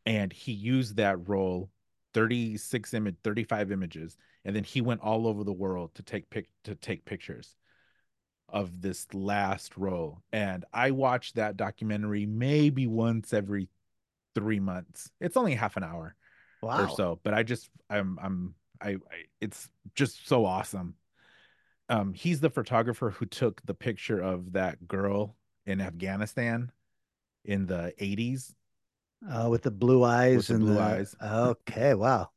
and 0.07 0.33
he 0.33 0.53
used 0.53 0.97
that 0.97 1.29
roll 1.29 1.71
36 2.13 2.95
image 2.95 3.17
35 3.25 3.73
images 3.73 4.17
and 4.45 4.55
then 4.55 4.65
he 4.65 4.81
went 4.81 5.01
all 5.01 5.27
over 5.27 5.43
the 5.45 5.53
world 5.53 5.95
to 5.95 6.03
take 6.03 6.31
pic 6.31 6.49
to 6.65 6.75
take 6.75 7.05
pictures 7.05 7.57
of 8.49 8.81
this 8.83 9.13
last 9.13 9.77
roll 9.77 10.23
and 10.33 10.65
i 10.73 10.91
watched 10.91 11.35
that 11.37 11.57
documentary 11.57 12.27
maybe 12.27 12.87
once 12.87 13.33
every 13.33 13.69
three 14.35 14.61
months. 14.61 15.11
It's 15.21 15.37
only 15.37 15.55
half 15.55 15.77
an 15.77 15.85
hour 15.85 16.15
Wow. 16.61 16.85
or 16.85 16.89
so 16.89 17.21
but 17.23 17.35
i 17.35 17.43
just 17.43 17.69
i'm 17.91 18.19
i'm 18.23 18.55
I, 18.81 18.91
I 18.91 18.97
it's 19.41 19.69
just 19.95 20.27
so 20.27 20.45
awesome. 20.45 20.95
Um 21.89 22.15
he's 22.15 22.41
the 22.41 22.51
photographer 22.51 23.11
who 23.11 23.27
took 23.27 23.65
the 23.65 23.75
picture 23.75 24.21
of 24.21 24.53
that 24.55 24.89
girl 24.89 25.37
in 25.67 25.81
afghanistan 25.81 26.73
in 27.45 27.67
the 27.67 27.93
80s 28.01 28.55
Uh, 29.29 29.49
with 29.49 29.63
the 29.63 29.71
blue 29.71 30.05
eyes 30.05 30.49
the 30.49 30.55
and 30.55 30.61
blue 30.61 30.77
the 30.77 30.81
eyes. 30.81 31.17
Okay, 31.23 31.95
wow. 31.95 32.31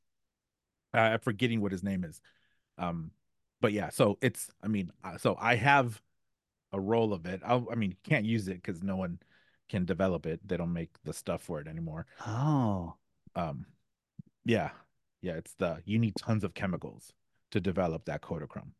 uh, 0.93 0.97
I'm 0.99 1.19
forgetting 1.19 1.61
what 1.61 1.71
his 1.71 1.83
name 1.83 2.03
is. 2.03 2.21
Um, 2.77 3.11
but 3.61 3.73
yeah, 3.73 3.89
so 3.89 4.17
it's 4.21 4.49
I 4.63 4.67
mean, 4.67 4.91
uh, 5.03 5.17
so 5.17 5.35
I 5.39 5.55
have 5.55 6.01
a 6.73 6.79
roll 6.79 7.13
of 7.13 7.25
it. 7.25 7.41
I'll, 7.45 7.67
I 7.71 7.75
mean, 7.75 7.91
you 7.91 7.97
can't 8.03 8.25
use 8.25 8.47
it 8.47 8.61
because 8.61 8.83
no 8.83 8.95
one 8.95 9.19
can 9.69 9.85
develop 9.85 10.25
it. 10.25 10.39
They 10.47 10.57
don't 10.57 10.73
make 10.73 10.91
the 11.03 11.13
stuff 11.13 11.41
for 11.43 11.59
it 11.59 11.67
anymore. 11.67 12.05
Oh, 12.27 12.97
Um, 13.35 13.65
yeah, 14.45 14.71
yeah, 15.21 15.33
it's 15.35 15.53
the 15.55 15.81
you 15.85 15.99
need 15.99 16.17
tons 16.17 16.43
of 16.43 16.53
chemicals 16.53 17.13
to 17.51 17.59
develop 17.61 18.05
that 18.05 18.21
Kodachrome. 18.21 18.73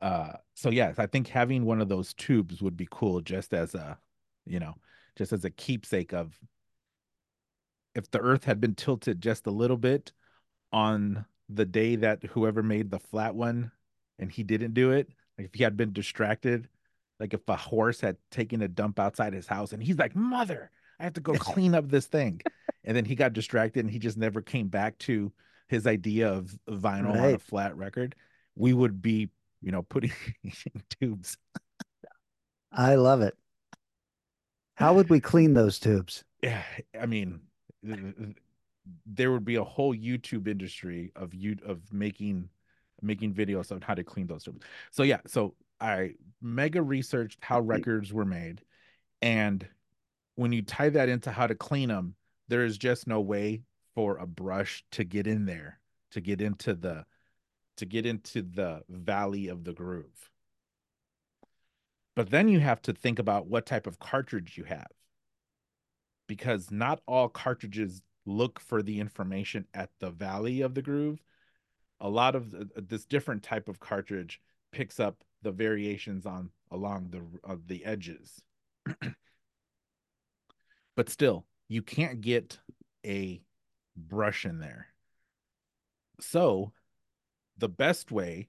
Uh, 0.00 0.32
so 0.54 0.70
yes, 0.70 0.98
I 0.98 1.06
think 1.06 1.28
having 1.28 1.64
one 1.64 1.80
of 1.80 1.88
those 1.88 2.12
tubes 2.14 2.62
would 2.62 2.76
be 2.76 2.88
cool, 2.90 3.20
just 3.20 3.54
as 3.54 3.74
a, 3.74 3.98
you 4.44 4.60
know, 4.60 4.74
just 5.16 5.32
as 5.32 5.44
a 5.44 5.50
keepsake 5.50 6.12
of 6.12 6.38
if 7.96 8.10
the 8.10 8.20
Earth 8.20 8.44
had 8.44 8.60
been 8.60 8.74
tilted 8.74 9.22
just 9.22 9.46
a 9.46 9.50
little 9.50 9.78
bit 9.78 10.12
on 10.70 11.24
the 11.48 11.64
day 11.64 11.96
that 11.96 12.22
whoever 12.24 12.62
made 12.62 12.90
the 12.90 12.98
flat 12.98 13.34
one 13.34 13.72
and 14.18 14.30
he 14.30 14.42
didn't 14.42 14.74
do 14.74 14.90
it, 14.90 15.08
like 15.38 15.46
if 15.46 15.54
he 15.54 15.64
had 15.64 15.76
been 15.78 15.94
distracted, 15.94 16.68
like 17.18 17.32
if 17.32 17.40
a 17.48 17.56
horse 17.56 18.00
had 18.00 18.18
taken 18.30 18.60
a 18.60 18.68
dump 18.68 19.00
outside 19.00 19.32
his 19.32 19.46
house 19.46 19.72
and 19.72 19.82
he's 19.82 19.96
like, 19.96 20.14
Mother, 20.14 20.70
I 21.00 21.04
have 21.04 21.14
to 21.14 21.20
go 21.22 21.32
clean 21.38 21.74
up 21.74 21.88
this 21.88 22.06
thing. 22.06 22.42
And 22.84 22.94
then 22.94 23.06
he 23.06 23.14
got 23.14 23.32
distracted 23.32 23.80
and 23.80 23.90
he 23.90 23.98
just 23.98 24.18
never 24.18 24.42
came 24.42 24.68
back 24.68 24.98
to 24.98 25.32
his 25.68 25.86
idea 25.86 26.28
of 26.28 26.54
vinyl 26.68 27.18
on 27.18 27.34
a 27.34 27.38
flat 27.38 27.76
record. 27.76 28.14
We 28.56 28.74
would 28.74 29.00
be, 29.00 29.30
you 29.62 29.72
know, 29.72 29.82
putting 29.82 30.12
in 30.44 30.82
tubes. 31.00 31.38
I 32.70 32.96
love 32.96 33.22
it. 33.22 33.34
How 34.74 34.92
would 34.92 35.08
we 35.08 35.20
clean 35.20 35.54
those 35.54 35.78
tubes? 35.78 36.24
Yeah, 36.42 36.62
I 37.00 37.06
mean, 37.06 37.40
there 39.04 39.32
would 39.32 39.44
be 39.44 39.56
a 39.56 39.64
whole 39.64 39.94
YouTube 39.94 40.48
industry 40.48 41.12
of 41.16 41.34
you 41.34 41.56
of 41.64 41.80
making 41.92 42.48
making 43.02 43.34
videos 43.34 43.72
on 43.72 43.80
how 43.80 43.94
to 43.94 44.04
clean 44.04 44.26
those 44.26 44.44
tubes. 44.44 44.64
So 44.90 45.02
yeah, 45.02 45.20
so 45.26 45.54
I 45.80 46.14
mega 46.40 46.82
researched 46.82 47.38
how 47.42 47.60
records 47.60 48.12
were 48.12 48.24
made, 48.24 48.62
and 49.22 49.66
when 50.36 50.52
you 50.52 50.62
tie 50.62 50.90
that 50.90 51.08
into 51.08 51.30
how 51.30 51.46
to 51.46 51.54
clean 51.54 51.88
them, 51.88 52.14
there 52.48 52.64
is 52.64 52.78
just 52.78 53.06
no 53.06 53.20
way 53.20 53.62
for 53.94 54.18
a 54.18 54.26
brush 54.26 54.84
to 54.92 55.04
get 55.04 55.26
in 55.26 55.46
there, 55.46 55.80
to 56.12 56.20
get 56.20 56.40
into 56.40 56.74
the 56.74 57.04
to 57.76 57.86
get 57.86 58.06
into 58.06 58.42
the 58.42 58.82
valley 58.88 59.48
of 59.48 59.64
the 59.64 59.72
groove. 59.72 60.30
But 62.14 62.30
then 62.30 62.48
you 62.48 62.60
have 62.60 62.80
to 62.82 62.94
think 62.94 63.18
about 63.18 63.46
what 63.46 63.66
type 63.66 63.86
of 63.86 63.98
cartridge 63.98 64.56
you 64.56 64.64
have. 64.64 64.86
Because 66.26 66.70
not 66.70 67.00
all 67.06 67.28
cartridges 67.28 68.02
look 68.26 68.58
for 68.60 68.82
the 68.82 69.00
information 69.00 69.66
at 69.72 69.90
the 70.00 70.10
valley 70.10 70.60
of 70.60 70.74
the 70.74 70.82
groove. 70.82 71.22
A 72.00 72.08
lot 72.08 72.34
of 72.34 72.50
the, 72.50 72.68
uh, 72.76 72.80
this 72.88 73.04
different 73.04 73.42
type 73.42 73.68
of 73.68 73.80
cartridge 73.80 74.40
picks 74.72 75.00
up 75.00 75.22
the 75.42 75.52
variations 75.52 76.26
on 76.26 76.50
along 76.70 77.08
the 77.10 77.22
of 77.48 77.68
the 77.68 77.84
edges. 77.84 78.42
but 80.96 81.08
still, 81.08 81.46
you 81.68 81.82
can't 81.82 82.20
get 82.20 82.58
a 83.04 83.40
brush 83.96 84.44
in 84.44 84.58
there. 84.58 84.88
So, 86.20 86.72
the 87.56 87.68
best 87.68 88.10
way, 88.10 88.48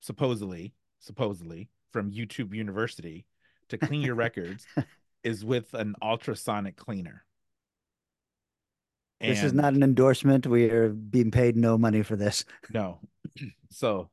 supposedly, 0.00 0.74
supposedly 1.00 1.70
from 1.90 2.12
YouTube 2.12 2.54
University, 2.54 3.26
to 3.68 3.78
clean 3.78 4.02
your 4.02 4.14
records 4.16 4.66
is 5.24 5.44
with 5.44 5.72
an 5.74 5.94
ultrasonic 6.02 6.76
cleaner. 6.76 7.24
This 9.20 9.42
is 9.42 9.52
not 9.54 9.72
an 9.72 9.82
endorsement. 9.82 10.46
We 10.46 10.70
are 10.70 10.90
being 10.90 11.30
paid 11.30 11.56
no 11.56 11.78
money 11.78 12.02
for 12.02 12.14
this. 12.16 12.44
No. 12.72 13.00
So 13.70 14.10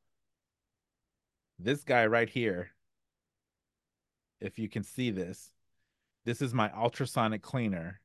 this 1.59 1.83
guy 1.83 2.05
right 2.07 2.29
here, 2.29 2.69
if 4.39 4.57
you 4.57 4.69
can 4.69 4.83
see 4.83 5.11
this, 5.11 5.51
this 6.25 6.41
is 6.41 6.53
my 6.53 6.71
ultrasonic 6.71 7.41
cleaner. 7.41 7.99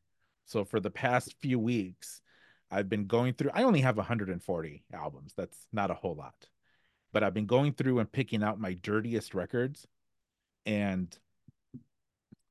So 0.46 0.64
for 0.64 0.80
the 0.80 0.90
past 0.90 1.36
few 1.40 1.58
weeks, 1.58 2.20
I've 2.70 2.88
been 2.88 3.06
going 3.06 3.34
through, 3.34 3.50
I 3.54 3.62
only 3.62 3.80
have 3.80 3.96
140 3.96 4.84
albums. 4.92 5.32
That's 5.36 5.66
not 5.72 5.90
a 5.90 5.94
whole 5.94 6.16
lot. 6.16 6.34
But 7.12 7.22
I've 7.22 7.34
been 7.34 7.46
going 7.46 7.72
through 7.72 8.00
and 8.00 8.10
picking 8.10 8.42
out 8.42 8.60
my 8.60 8.74
dirtiest 8.74 9.34
records. 9.34 9.86
And 10.66 11.16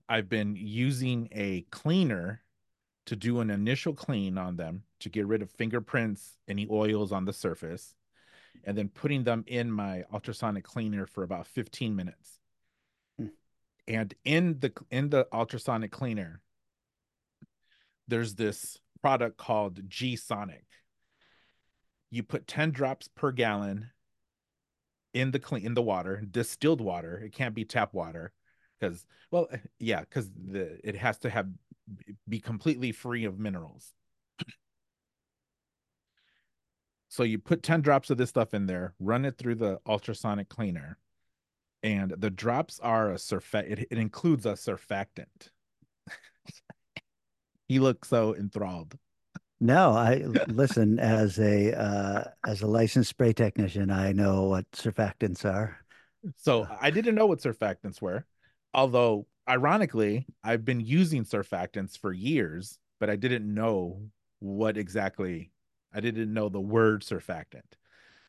I've 0.07 0.29
been 0.29 0.55
using 0.55 1.29
a 1.31 1.61
cleaner 1.71 2.41
to 3.07 3.15
do 3.15 3.39
an 3.39 3.49
initial 3.49 3.93
clean 3.93 4.37
on 4.37 4.55
them 4.55 4.83
to 4.99 5.09
get 5.09 5.27
rid 5.27 5.41
of 5.41 5.51
fingerprints, 5.51 6.37
any 6.47 6.67
oils 6.69 7.11
on 7.11 7.25
the 7.25 7.33
surface 7.33 7.95
and 8.63 8.77
then 8.77 8.89
putting 8.89 9.23
them 9.23 9.43
in 9.47 9.71
my 9.71 10.03
ultrasonic 10.13 10.63
cleaner 10.63 11.05
for 11.05 11.23
about 11.23 11.47
15 11.47 11.95
minutes. 11.95 12.39
Hmm. 13.19 13.27
And 13.87 14.13
in 14.23 14.59
the 14.59 14.71
in 14.89 15.09
the 15.09 15.27
ultrasonic 15.33 15.91
cleaner, 15.91 16.41
there's 18.07 18.35
this 18.35 18.79
product 19.01 19.37
called 19.37 19.87
G 19.89 20.15
Sonic. 20.15 20.65
You 22.09 22.23
put 22.23 22.47
10 22.47 22.71
drops 22.71 23.07
per 23.07 23.31
gallon 23.31 23.91
in 25.13 25.31
the 25.31 25.39
clean 25.39 25.65
in 25.65 25.73
the 25.73 25.81
water, 25.81 26.23
distilled 26.29 26.81
water. 26.81 27.17
It 27.17 27.33
can't 27.33 27.55
be 27.55 27.65
tap 27.65 27.93
water 27.93 28.31
because 28.85 29.05
well, 29.31 29.47
yeah, 29.79 30.01
because 30.01 30.29
the 30.31 30.79
it 30.83 30.95
has 30.95 31.17
to 31.19 31.29
have 31.29 31.47
be 32.27 32.39
completely 32.39 32.91
free 32.91 33.25
of 33.25 33.39
minerals. 33.39 33.93
So 37.07 37.23
you 37.23 37.37
put 37.39 37.63
10 37.63 37.81
drops 37.81 38.09
of 38.09 38.17
this 38.17 38.29
stuff 38.29 38.53
in 38.53 38.65
there, 38.65 38.93
run 38.99 39.23
it 39.23 39.37
through 39.37 39.55
the 39.55 39.79
ultrasonic 39.87 40.49
cleaner, 40.49 40.97
and 41.81 42.11
the 42.17 42.29
drops 42.29 42.79
are 42.79 43.11
a 43.11 43.17
surfact 43.17 43.69
it, 43.69 43.87
it 43.91 43.97
includes 43.97 44.45
a 44.45 44.53
surfactant. 44.53 45.49
he 47.67 47.79
looks 47.79 48.09
so 48.09 48.35
enthralled. 48.35 48.97
No, 49.61 49.91
I 49.91 50.15
listen 50.47 50.99
as 50.99 51.39
a 51.39 51.73
uh, 51.73 52.23
as 52.45 52.61
a 52.61 52.67
licensed 52.67 53.09
spray 53.09 53.31
technician. 53.31 53.89
I 53.89 54.11
know 54.11 54.43
what 54.43 54.69
surfactants 54.71 55.45
are. 55.45 55.77
So 56.35 56.67
I 56.81 56.89
didn't 56.89 57.15
know 57.15 57.27
what 57.27 57.39
surfactants 57.39 58.01
were, 58.01 58.25
although 58.75 59.25
ironically, 59.47 60.27
I've 60.43 60.65
been 60.65 60.81
using 60.81 61.23
surfactants 61.23 61.97
for 61.97 62.11
years, 62.11 62.77
but 62.99 63.09
I 63.09 63.15
didn't 63.15 63.51
know 63.51 64.01
what 64.39 64.77
exactly 64.77 65.51
I 65.93 66.01
didn't 66.01 66.33
know 66.33 66.49
the 66.49 66.59
word 66.59 67.03
surfactant. 67.03 67.63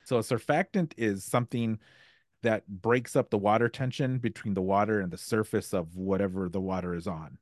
So 0.04 0.18
a 0.18 0.20
surfactant 0.20 0.92
is 0.96 1.24
something 1.24 1.80
that 2.44 2.64
breaks 2.68 3.16
up 3.16 3.28
the 3.28 3.38
water 3.38 3.68
tension 3.68 4.18
between 4.18 4.54
the 4.54 4.62
water 4.62 5.00
and 5.00 5.12
the 5.12 5.18
surface 5.18 5.74
of 5.74 5.96
whatever 5.96 6.48
the 6.48 6.60
water 6.60 6.94
is 6.94 7.08
on. 7.08 7.38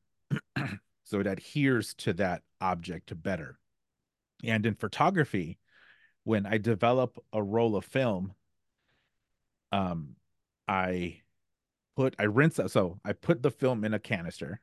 so 1.05 1.21
it 1.21 1.27
adheres 1.27 1.93
to 1.95 2.15
that 2.15 2.43
object 2.63 3.13
better. 3.23 3.59
And 4.43 4.65
in 4.65 4.77
photography, 4.77 5.59
when 6.23 6.47
I 6.47 6.57
develop 6.57 7.23
a 7.35 7.43
roll 7.43 7.77
of 7.77 7.85
film, 7.85 8.33
um, 9.73 10.17
I 10.67 11.21
put 11.97 12.15
I 12.19 12.25
rinse. 12.25 12.61
So 12.69 13.01
I 13.05 13.13
put 13.13 13.43
the 13.43 13.51
film 13.51 13.85
in 13.85 13.95
a 13.95 13.99
canister. 13.99 14.61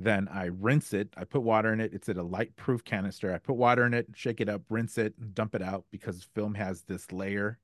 Then 0.00 0.28
I 0.28 0.46
rinse 0.46 0.92
it. 0.92 1.12
I 1.16 1.24
put 1.24 1.42
water 1.42 1.72
in 1.72 1.80
it. 1.80 1.92
It's 1.92 2.08
in 2.08 2.18
a 2.18 2.22
light 2.22 2.54
proof 2.56 2.84
canister. 2.84 3.34
I 3.34 3.38
put 3.38 3.56
water 3.56 3.84
in 3.84 3.94
it, 3.94 4.06
shake 4.14 4.40
it 4.40 4.48
up, 4.48 4.62
rinse 4.68 4.96
it, 4.96 5.34
dump 5.34 5.54
it 5.54 5.62
out 5.62 5.84
because 5.90 6.28
film 6.34 6.54
has 6.54 6.82
this 6.82 7.10
layer 7.12 7.58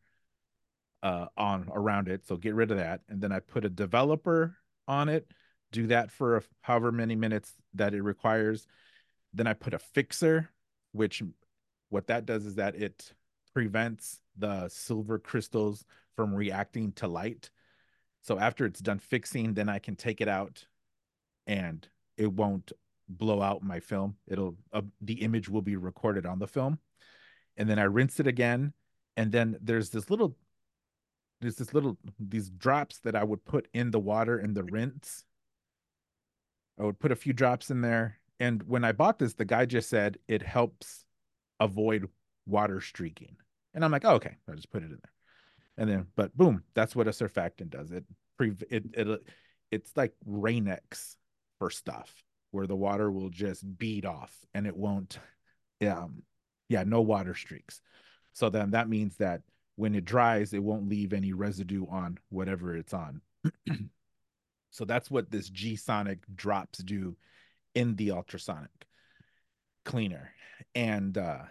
uh 1.02 1.26
on 1.37 1.68
around 1.72 2.09
it. 2.09 2.26
So 2.26 2.37
get 2.37 2.54
rid 2.54 2.70
of 2.70 2.78
that. 2.78 3.02
And 3.09 3.20
then 3.20 3.30
I 3.33 3.40
put 3.40 3.64
a 3.64 3.70
developer 3.70 4.57
on 4.88 5.09
it, 5.09 5.30
do 5.70 5.87
that 5.88 6.11
for 6.11 6.42
however 6.62 6.90
many 6.92 7.14
minutes 7.14 7.52
that 7.74 7.94
it 7.94 8.02
requires. 8.02 8.66
Then 9.33 9.46
I 9.46 9.52
put 9.52 9.74
a 9.74 9.78
fixer, 9.78 10.50
which 10.92 11.22
what 11.88 12.09
that 12.09 12.26
does 12.26 12.46
is 12.46 12.57
that 12.57 12.74
it 12.74 13.12
prevents 13.52 14.20
the 14.37 14.68
silver 14.68 15.18
crystals 15.18 15.85
from 16.16 16.35
reacting 16.35 16.92
to 16.92 17.07
light. 17.07 17.50
So 18.24 18.38
after 18.38 18.64
it's 18.64 18.80
done 18.80 18.98
fixing, 18.98 19.54
then 19.54 19.68
I 19.68 19.78
can 19.78 19.96
take 19.96 20.20
it 20.20 20.28
out 20.28 20.66
and 21.46 21.87
it 22.16 22.32
won't 22.32 22.72
blow 23.08 23.42
out 23.42 23.62
my 23.62 23.80
film. 23.80 24.16
It'll 24.26 24.56
uh, 24.72 24.82
the 25.00 25.22
image 25.22 25.48
will 25.48 25.62
be 25.62 25.76
recorded 25.76 26.26
on 26.26 26.38
the 26.38 26.46
film, 26.46 26.78
and 27.56 27.68
then 27.68 27.78
I 27.78 27.84
rinse 27.84 28.20
it 28.20 28.26
again, 28.26 28.72
and 29.16 29.30
then 29.30 29.58
there's 29.60 29.90
this 29.90 30.08
little 30.10 30.37
there's 31.40 31.56
this 31.56 31.74
little 31.74 31.98
these 32.18 32.48
drops 32.48 32.98
that 33.00 33.14
I 33.14 33.24
would 33.24 33.44
put 33.44 33.68
in 33.74 33.90
the 33.90 34.00
water 34.00 34.38
in 34.38 34.54
the 34.54 34.64
rinse. 34.64 35.24
I 36.80 36.84
would 36.84 36.98
put 36.98 37.12
a 37.12 37.16
few 37.16 37.32
drops 37.34 37.70
in 37.70 37.82
there, 37.82 38.18
and 38.40 38.62
when 38.62 38.84
I 38.84 38.92
bought 38.92 39.18
this, 39.18 39.34
the 39.34 39.44
guy 39.44 39.66
just 39.66 39.90
said 39.90 40.18
it 40.28 40.42
helps 40.42 41.04
avoid 41.60 42.08
water 42.46 42.80
streaking, 42.80 43.37
and 43.74 43.84
I'm 43.84 43.92
like, 43.92 44.04
oh, 44.04 44.14
okay, 44.14 44.37
I'll 44.48 44.56
just 44.56 44.70
put 44.70 44.82
it 44.82 44.87
in 44.87 44.98
there, 45.02 45.12
and 45.76 45.90
then 45.90 46.06
but 46.16 46.37
boom, 46.37 46.62
that's 46.74 46.94
what 46.94 47.08
a 47.08 47.10
surfactant 47.10 47.70
does. 47.70 47.90
It 47.90 48.04
pre 48.37 48.52
it 48.70 48.84
it 48.92 49.22
it's 49.70 49.96
like 49.96 50.12
Rain-X 50.24 51.16
for 51.58 51.70
stuff 51.70 52.12
where 52.50 52.66
the 52.66 52.76
water 52.76 53.10
will 53.10 53.30
just 53.30 53.64
bead 53.78 54.06
off 54.06 54.32
and 54.54 54.66
it 54.66 54.76
won't 54.76 55.18
um 55.87 56.22
yeah 56.68 56.84
no 56.84 57.00
water 57.00 57.34
streaks. 57.34 57.80
So 58.32 58.50
then 58.50 58.72
that 58.72 58.88
means 58.88 59.16
that 59.16 59.42
when 59.76 59.94
it 59.94 60.04
dries 60.04 60.52
it 60.52 60.62
won't 60.62 60.88
leave 60.88 61.12
any 61.12 61.32
residue 61.32 61.87
on 61.88 62.18
whatever 62.30 62.76
it's 62.76 62.94
on. 62.94 63.20
So 64.70 64.84
that's 64.84 65.08
what 65.08 65.30
this 65.30 65.48
g 65.50 65.76
sonic 65.76 66.18
drops 66.34 66.80
do 66.80 67.16
in 67.76 67.94
the 67.94 68.10
ultrasonic 68.10 68.72
cleaner. 69.84 70.32
And 70.74 71.16
uh 71.16 71.42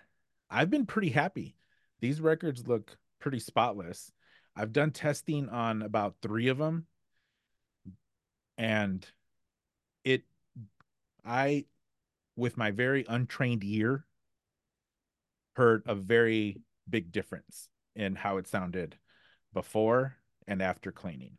i've 0.49 0.69
been 0.69 0.85
pretty 0.85 1.09
happy. 1.09 1.55
These 2.01 2.19
records 2.19 2.67
look 2.67 2.97
pretty 3.23 3.39
spotless 3.39 4.11
i've 4.55 4.73
done 4.73 4.91
testing 4.91 5.49
on 5.49 5.81
about 5.81 6.15
three 6.21 6.49
of 6.49 6.57
them 6.57 6.85
and 8.57 9.05
it 10.03 10.23
I, 11.25 11.65
with 12.35 12.57
my 12.57 12.71
very 12.71 13.05
untrained 13.07 13.63
ear, 13.63 14.05
heard 15.55 15.83
a 15.85 15.95
very 15.95 16.61
big 16.89 17.11
difference 17.11 17.69
in 17.95 18.15
how 18.15 18.37
it 18.37 18.47
sounded 18.47 18.97
before 19.53 20.15
and 20.47 20.61
after 20.61 20.91
cleaning. 20.91 21.37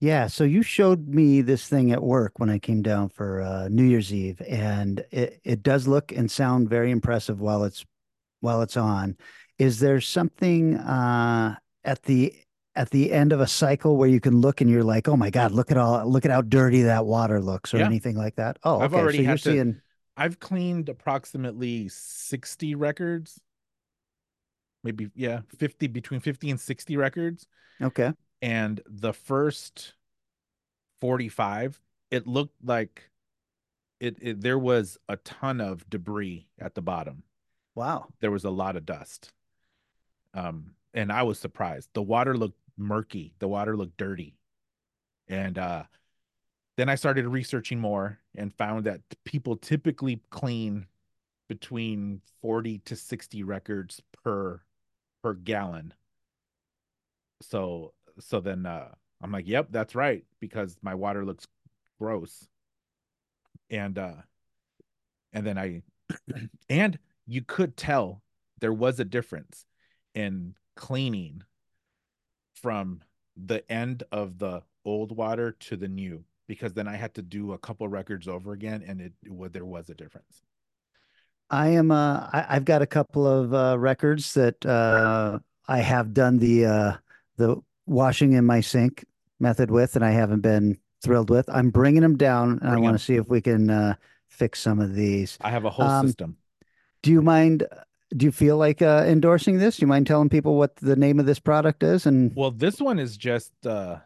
Yeah, 0.00 0.26
so 0.26 0.44
you 0.44 0.62
showed 0.62 1.08
me 1.08 1.42
this 1.42 1.68
thing 1.68 1.92
at 1.92 2.02
work 2.02 2.38
when 2.38 2.50
I 2.50 2.58
came 2.58 2.82
down 2.82 3.08
for 3.08 3.40
uh, 3.40 3.68
New 3.68 3.84
Year's 3.84 4.12
Eve, 4.12 4.42
and 4.46 5.04
it, 5.12 5.40
it 5.44 5.62
does 5.62 5.86
look 5.86 6.10
and 6.10 6.30
sound 6.30 6.68
very 6.68 6.90
impressive 6.90 7.40
while 7.40 7.64
it's 7.64 7.84
while 8.40 8.62
it's 8.62 8.76
on. 8.76 9.16
Is 9.62 9.78
there 9.78 10.00
something 10.00 10.76
uh, 10.76 11.54
at 11.84 12.02
the 12.02 12.34
at 12.74 12.90
the 12.90 13.12
end 13.12 13.32
of 13.32 13.40
a 13.40 13.46
cycle 13.46 13.96
where 13.96 14.08
you 14.08 14.18
can 14.18 14.40
look 14.40 14.60
and 14.60 14.68
you're 14.68 14.82
like, 14.82 15.06
oh 15.06 15.16
my 15.16 15.30
God, 15.30 15.52
look 15.52 15.70
at 15.70 15.76
all 15.76 16.04
look 16.04 16.24
at 16.24 16.32
how 16.32 16.42
dirty 16.42 16.82
that 16.82 17.06
water 17.06 17.40
looks 17.40 17.72
or 17.72 17.78
yeah. 17.78 17.86
anything 17.86 18.16
like 18.16 18.34
that? 18.36 18.58
Oh, 18.64 18.80
I've 18.80 18.92
already 18.92 19.18
so 19.18 19.22
you're 19.22 19.36
to, 19.36 19.42
seeing 19.42 19.80
I've 20.16 20.40
cleaned 20.40 20.88
approximately 20.88 21.88
60 21.88 22.74
records. 22.74 23.40
Maybe 24.82 25.10
yeah, 25.14 25.42
50 25.56 25.86
between 25.86 26.18
50 26.18 26.50
and 26.50 26.60
60 26.60 26.96
records. 26.96 27.46
Okay. 27.80 28.12
And 28.40 28.80
the 28.84 29.12
first 29.12 29.92
45, 31.00 31.80
it 32.10 32.26
looked 32.26 32.56
like 32.64 33.10
it, 34.00 34.16
it 34.20 34.40
there 34.40 34.58
was 34.58 34.98
a 35.08 35.18
ton 35.18 35.60
of 35.60 35.88
debris 35.88 36.48
at 36.60 36.74
the 36.74 36.82
bottom. 36.82 37.22
Wow. 37.76 38.08
There 38.18 38.32
was 38.32 38.44
a 38.44 38.50
lot 38.50 38.74
of 38.74 38.84
dust. 38.84 39.32
Um 40.34 40.74
and 40.94 41.10
I 41.10 41.22
was 41.22 41.38
surprised. 41.38 41.88
The 41.94 42.02
water 42.02 42.36
looked 42.36 42.58
murky. 42.76 43.34
The 43.38 43.48
water 43.48 43.76
looked 43.76 43.96
dirty. 43.96 44.36
And 45.28 45.56
uh, 45.58 45.84
then 46.76 46.88
I 46.88 46.94
started 46.94 47.26
researching 47.26 47.78
more 47.78 48.18
and 48.34 48.52
found 48.52 48.84
that 48.84 49.00
people 49.24 49.56
typically 49.56 50.20
clean 50.30 50.86
between 51.48 52.20
40 52.40 52.78
to 52.80 52.96
60 52.96 53.42
records 53.42 54.00
per 54.24 54.62
per 55.22 55.34
gallon. 55.34 55.94
So 57.42 57.92
so 58.20 58.40
then 58.40 58.66
uh 58.66 58.88
I'm 59.20 59.32
like, 59.32 59.46
"Yep, 59.46 59.68
that's 59.70 59.94
right 59.94 60.24
because 60.40 60.76
my 60.82 60.94
water 60.94 61.24
looks 61.24 61.46
gross." 61.98 62.48
And 63.70 63.98
uh 63.98 64.22
and 65.32 65.46
then 65.46 65.58
I 65.58 65.82
and 66.68 66.98
you 67.26 67.42
could 67.42 67.76
tell 67.76 68.22
there 68.60 68.72
was 68.72 69.00
a 69.00 69.04
difference 69.04 69.66
in 70.14 70.54
cleaning 70.76 71.42
from 72.54 73.00
the 73.36 73.70
end 73.70 74.02
of 74.12 74.38
the 74.38 74.62
old 74.84 75.16
water 75.16 75.52
to 75.52 75.76
the 75.76 75.88
new 75.88 76.24
because 76.46 76.74
then 76.74 76.88
I 76.88 76.96
had 76.96 77.14
to 77.14 77.22
do 77.22 77.52
a 77.52 77.58
couple 77.58 77.86
records 77.88 78.28
over 78.28 78.52
again 78.52 78.84
and 78.86 79.00
it, 79.00 79.12
it 79.22 79.52
there 79.52 79.64
was 79.64 79.88
a 79.88 79.94
difference. 79.94 80.42
I 81.50 81.68
am 81.68 81.90
uh 81.90 82.28
I, 82.32 82.54
have 82.54 82.64
got 82.64 82.82
a 82.82 82.86
couple 82.86 83.26
of 83.26 83.52
uh 83.54 83.78
records 83.78 84.34
that 84.34 84.64
uh 84.64 85.38
I 85.68 85.78
have 85.78 86.14
done 86.14 86.38
the 86.38 86.66
uh 86.66 86.92
the 87.36 87.56
washing 87.86 88.32
in 88.32 88.44
my 88.44 88.60
sink 88.60 89.04
method 89.40 89.70
with 89.70 89.96
and 89.96 90.04
I 90.04 90.10
haven't 90.10 90.40
been 90.40 90.78
thrilled 91.02 91.30
with. 91.30 91.48
I'm 91.48 91.70
bringing 91.70 92.02
them 92.02 92.16
down 92.16 92.50
and 92.50 92.60
Bring 92.60 92.74
I 92.74 92.78
want 92.78 92.98
to 92.98 93.04
see 93.04 93.16
if 93.16 93.28
we 93.28 93.40
can 93.40 93.70
uh 93.70 93.94
fix 94.28 94.60
some 94.60 94.80
of 94.80 94.94
these. 94.94 95.38
I 95.40 95.50
have 95.50 95.64
a 95.64 95.70
whole 95.70 95.86
um, 95.86 96.06
system. 96.06 96.36
Do 97.02 97.10
you 97.10 97.22
mind 97.22 97.66
do 98.16 98.26
you 98.26 98.32
feel 98.32 98.56
like 98.56 98.82
uh, 98.82 99.04
endorsing 99.06 99.58
this? 99.58 99.76
Do 99.76 99.82
you 99.82 99.86
mind 99.86 100.06
telling 100.06 100.28
people 100.28 100.56
what 100.56 100.76
the 100.76 100.96
name 100.96 101.18
of 101.18 101.26
this 101.26 101.38
product 101.38 101.82
is? 101.82 102.06
And 102.06 102.32
well, 102.34 102.50
this 102.50 102.80
one 102.80 102.98
is 102.98 103.16
just 103.16 103.52
uh, 103.66 103.98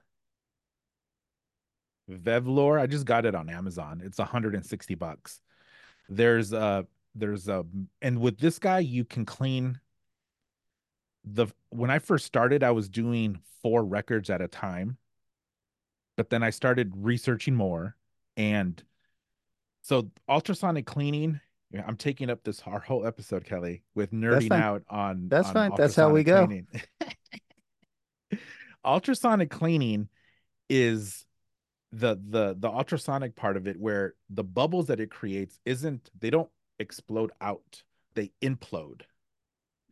Vevor. 2.08 2.78
I 2.78 2.86
just 2.86 3.04
got 3.06 3.26
it 3.26 3.34
on 3.34 3.48
Amazon. 3.48 4.02
It's 4.04 4.18
160 4.18 4.94
bucks. 4.94 5.40
There's 6.08 6.52
a 6.52 6.86
there's 7.14 7.48
a 7.48 7.64
and 8.02 8.20
with 8.20 8.38
this 8.38 8.58
guy 8.58 8.78
you 8.80 9.04
can 9.04 9.24
clean 9.24 9.80
the 11.24 11.46
when 11.70 11.90
I 11.90 11.98
first 11.98 12.26
started 12.26 12.62
I 12.62 12.70
was 12.70 12.88
doing 12.88 13.40
four 13.62 13.84
records 13.84 14.30
at 14.30 14.40
a 14.40 14.48
time. 14.48 14.98
But 16.16 16.30
then 16.30 16.42
I 16.42 16.50
started 16.50 16.92
researching 16.96 17.54
more 17.54 17.96
and 18.36 18.82
so 19.82 20.10
ultrasonic 20.28 20.86
cleaning 20.86 21.40
I'm 21.86 21.96
taking 21.96 22.30
up 22.30 22.44
this 22.44 22.62
our 22.66 22.80
whole 22.80 23.06
episode, 23.06 23.44
Kelly, 23.44 23.82
with 23.94 24.12
nerding 24.12 24.52
out 24.52 24.82
on. 24.88 25.28
That's 25.28 25.48
on 25.48 25.54
fine. 25.54 25.72
That's 25.76 25.96
how 25.96 26.10
we 26.10 26.22
go. 26.22 26.48
ultrasonic 28.84 29.50
cleaning 29.50 30.08
is 30.70 31.26
the 31.92 32.18
the 32.28 32.56
the 32.58 32.68
ultrasonic 32.68 33.36
part 33.36 33.56
of 33.56 33.66
it 33.66 33.78
where 33.78 34.14
the 34.30 34.44
bubbles 34.44 34.86
that 34.86 35.00
it 35.00 35.10
creates 35.10 35.58
isn't 35.64 36.10
they 36.18 36.30
don't 36.30 36.50
explode 36.78 37.32
out 37.40 37.82
they 38.14 38.30
implode 38.42 39.02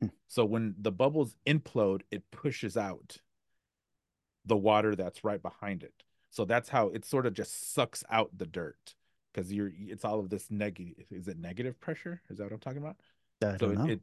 hmm. 0.00 0.08
so 0.28 0.44
when 0.44 0.74
the 0.78 0.92
bubbles 0.92 1.36
implode 1.46 2.02
it 2.10 2.22
pushes 2.30 2.76
out 2.76 3.18
the 4.46 4.56
water 4.56 4.94
that's 4.94 5.24
right 5.24 5.42
behind 5.42 5.82
it 5.82 5.94
so 6.30 6.44
that's 6.44 6.68
how 6.68 6.88
it 6.88 7.04
sort 7.04 7.26
of 7.26 7.32
just 7.32 7.72
sucks 7.74 8.04
out 8.10 8.30
the 8.36 8.46
dirt 8.46 8.94
because 9.34 9.52
you're 9.52 9.72
it's 9.76 10.04
all 10.04 10.20
of 10.20 10.30
this 10.30 10.50
negative 10.50 11.04
is 11.10 11.28
it 11.28 11.38
negative 11.38 11.78
pressure? 11.80 12.22
Is 12.30 12.38
that 12.38 12.44
what 12.44 12.52
i'm 12.52 12.60
talking 12.60 12.78
about? 12.78 12.96
I 13.42 13.56
so 13.58 13.70
it, 13.70 14.00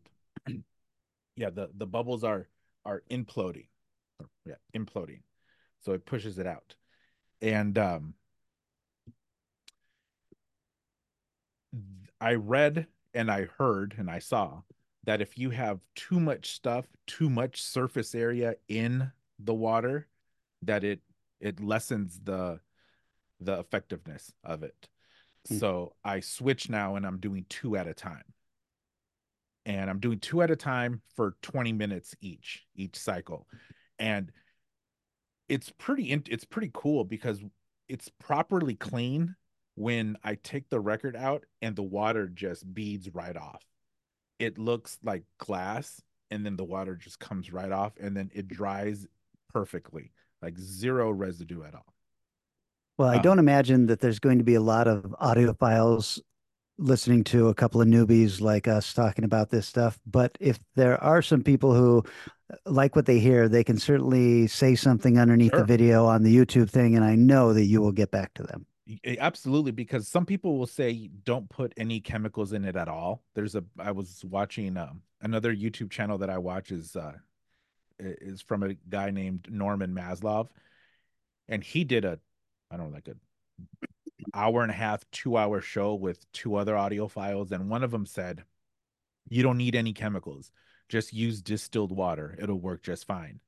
it, 0.48 0.62
yeah 1.36 1.50
the 1.50 1.70
the 1.76 1.88
bubbles 1.88 2.24
are 2.24 2.48
are 2.86 3.04
imploding. 3.10 3.68
Yeah 4.46 4.56
imploding. 4.76 5.22
So 5.80 5.94
it 5.94 6.06
pushes 6.06 6.38
it 6.38 6.48
out. 6.48 6.76
And 7.42 7.78
um 7.78 8.14
i 12.20 12.34
read 12.34 12.86
and 13.14 13.32
i 13.32 13.48
heard 13.58 13.96
and 13.98 14.12
i 14.12 14.20
saw 14.20 14.62
that 15.06 15.22
if 15.22 15.38
you 15.38 15.50
have 15.50 15.80
too 15.96 16.20
much 16.20 16.52
stuff 16.52 16.86
too 17.08 17.30
much 17.30 17.62
surface 17.64 18.14
area 18.14 18.56
in 18.68 19.12
the 19.40 19.54
water 19.54 20.08
that 20.62 20.84
it 20.84 21.00
it 21.40 21.62
lessens 21.62 22.20
the 22.24 22.60
the 23.40 23.58
effectiveness 23.58 24.34
of 24.44 24.64
it 24.64 24.90
Mm. 25.50 25.60
So 25.60 25.94
I 26.04 26.20
switch 26.20 26.70
now 26.70 26.96
and 26.96 27.06
I'm 27.06 27.20
doing 27.20 27.46
two 27.50 27.76
at 27.76 27.88
a 27.88 27.94
time. 27.94 28.24
And 29.66 29.90
I'm 29.90 30.00
doing 30.00 30.20
two 30.20 30.42
at 30.42 30.50
a 30.50 30.56
time 30.56 31.02
for 31.16 31.36
20 31.44 31.72
minutes 31.74 32.16
each, 32.20 32.66
each 32.76 32.98
cycle. 32.98 33.48
And 34.00 34.32
it's 35.48 35.72
pretty 35.78 36.12
it's 36.30 36.46
pretty 36.46 36.72
cool 36.74 37.04
because 37.04 37.44
it's 37.90 38.10
properly 38.20 38.74
clean 38.74 39.36
when 39.76 40.18
I 40.24 40.36
take 40.36 40.70
the 40.70 40.80
record 40.80 41.16
out 41.16 41.46
and 41.62 41.76
the 41.76 41.84
water 41.84 42.28
just 42.28 42.74
beads 42.74 43.14
right 43.14 43.36
off. 43.36 43.62
It 44.40 44.58
looks 44.58 44.98
like 45.04 45.24
glass 45.38 46.02
and 46.32 46.46
then 46.46 46.56
the 46.56 46.64
water 46.64 46.96
just 46.96 47.20
comes 47.20 47.52
right 47.52 47.72
off 47.72 47.94
and 48.00 48.16
then 48.16 48.32
it 48.34 48.48
dries 48.48 49.06
perfectly, 49.54 50.14
like 50.42 50.58
zero 50.58 51.12
residue 51.12 51.64
at 51.64 51.76
all. 51.76 51.94
Well, 52.98 53.10
I 53.10 53.18
don't 53.18 53.40
imagine 53.40 53.88
that 53.88 54.00
there's 54.00 54.20
going 54.20 54.38
to 54.38 54.44
be 54.44 54.56
a 54.56 54.62
lot 54.62 54.88
of 54.88 55.04
audiophiles 55.22 56.20
listening 56.78 57.24
to 57.24 57.48
a 57.48 57.54
couple 57.54 57.82
of 57.82 57.88
newbies 57.88 58.42
like 58.42 58.68
us 58.68 58.94
talking 58.94 59.24
about 59.24 59.50
this 59.50 59.68
stuff. 59.68 60.00
But 60.06 60.38
if 60.40 60.60
there 60.76 61.02
are 61.04 61.22
some 61.22 61.44
people 61.44 61.74
who 61.74 62.04
uh, 62.52 62.58
like 62.66 62.96
what 62.96 63.06
they 63.06 63.20
hear, 63.20 63.48
they 63.48 63.64
can 63.64 63.78
certainly 63.78 64.48
say 64.48 64.76
something 64.76 65.20
underneath 65.20 65.52
sure. 65.52 65.60
the 65.60 65.66
video 65.66 66.06
on 66.06 66.24
the 66.24 66.36
YouTube 66.36 66.70
thing, 66.70 66.96
and 66.96 67.06
I 67.06 67.16
know 67.16 67.54
that 67.54 67.66
you 67.66 67.82
will 67.82 67.92
get 67.92 68.12
back 68.12 68.34
to 68.36 68.44
them. 68.44 68.66
Absolutely, 69.06 69.72
because 69.72 70.08
some 70.08 70.26
people 70.26 70.58
will 70.58 70.68
say 70.68 71.10
don't 71.24 71.50
put 71.50 71.74
any 71.78 72.02
chemicals 72.02 72.52
in 72.52 72.66
it 72.66 72.76
at 72.76 72.90
all. 72.90 73.24
There's 73.36 73.56
a 73.56 73.64
I 73.80 73.92
was 73.92 74.26
watching 74.28 74.76
um, 74.76 75.02
another 75.22 75.56
YouTube 75.56 75.92
channel 75.92 76.18
that 76.18 76.30
I 76.30 76.40
watch 76.40 76.72
is 76.72 76.96
uh, 76.96 77.14
is 78.00 78.42
from 78.42 78.64
a 78.64 78.74
guy 78.90 79.12
named 79.12 79.48
Norman 79.50 79.94
Maslov, 79.96 80.48
and 81.48 81.64
he 81.64 81.84
did 81.84 82.04
a 82.04 82.20
I 82.72 82.78
don't 82.78 82.90
know 82.90 82.96
like 82.96 83.08
a 83.08 83.88
hour 84.34 84.62
and 84.62 84.72
a 84.72 84.76
half, 84.76 85.04
two 85.12 85.38
hour 85.38 85.62
show 85.62 85.96
with 85.96 86.32
two 86.32 86.56
other 86.56 86.74
audiophiles, 86.74 87.52
and 87.52 87.70
one 87.70 87.84
of 87.84 87.92
them 87.92 88.06
said, 88.06 88.44
"You 89.30 89.44
don't 89.44 89.58
need 89.58 89.76
any 89.76 89.94
chemicals. 89.94 90.52
Just 90.90 91.14
use 91.14 91.42
distilled 91.42 91.92
water. 91.92 92.36
It'll 92.40 92.60
work 92.60 92.84
just 92.84 93.06
fine." 93.06 93.42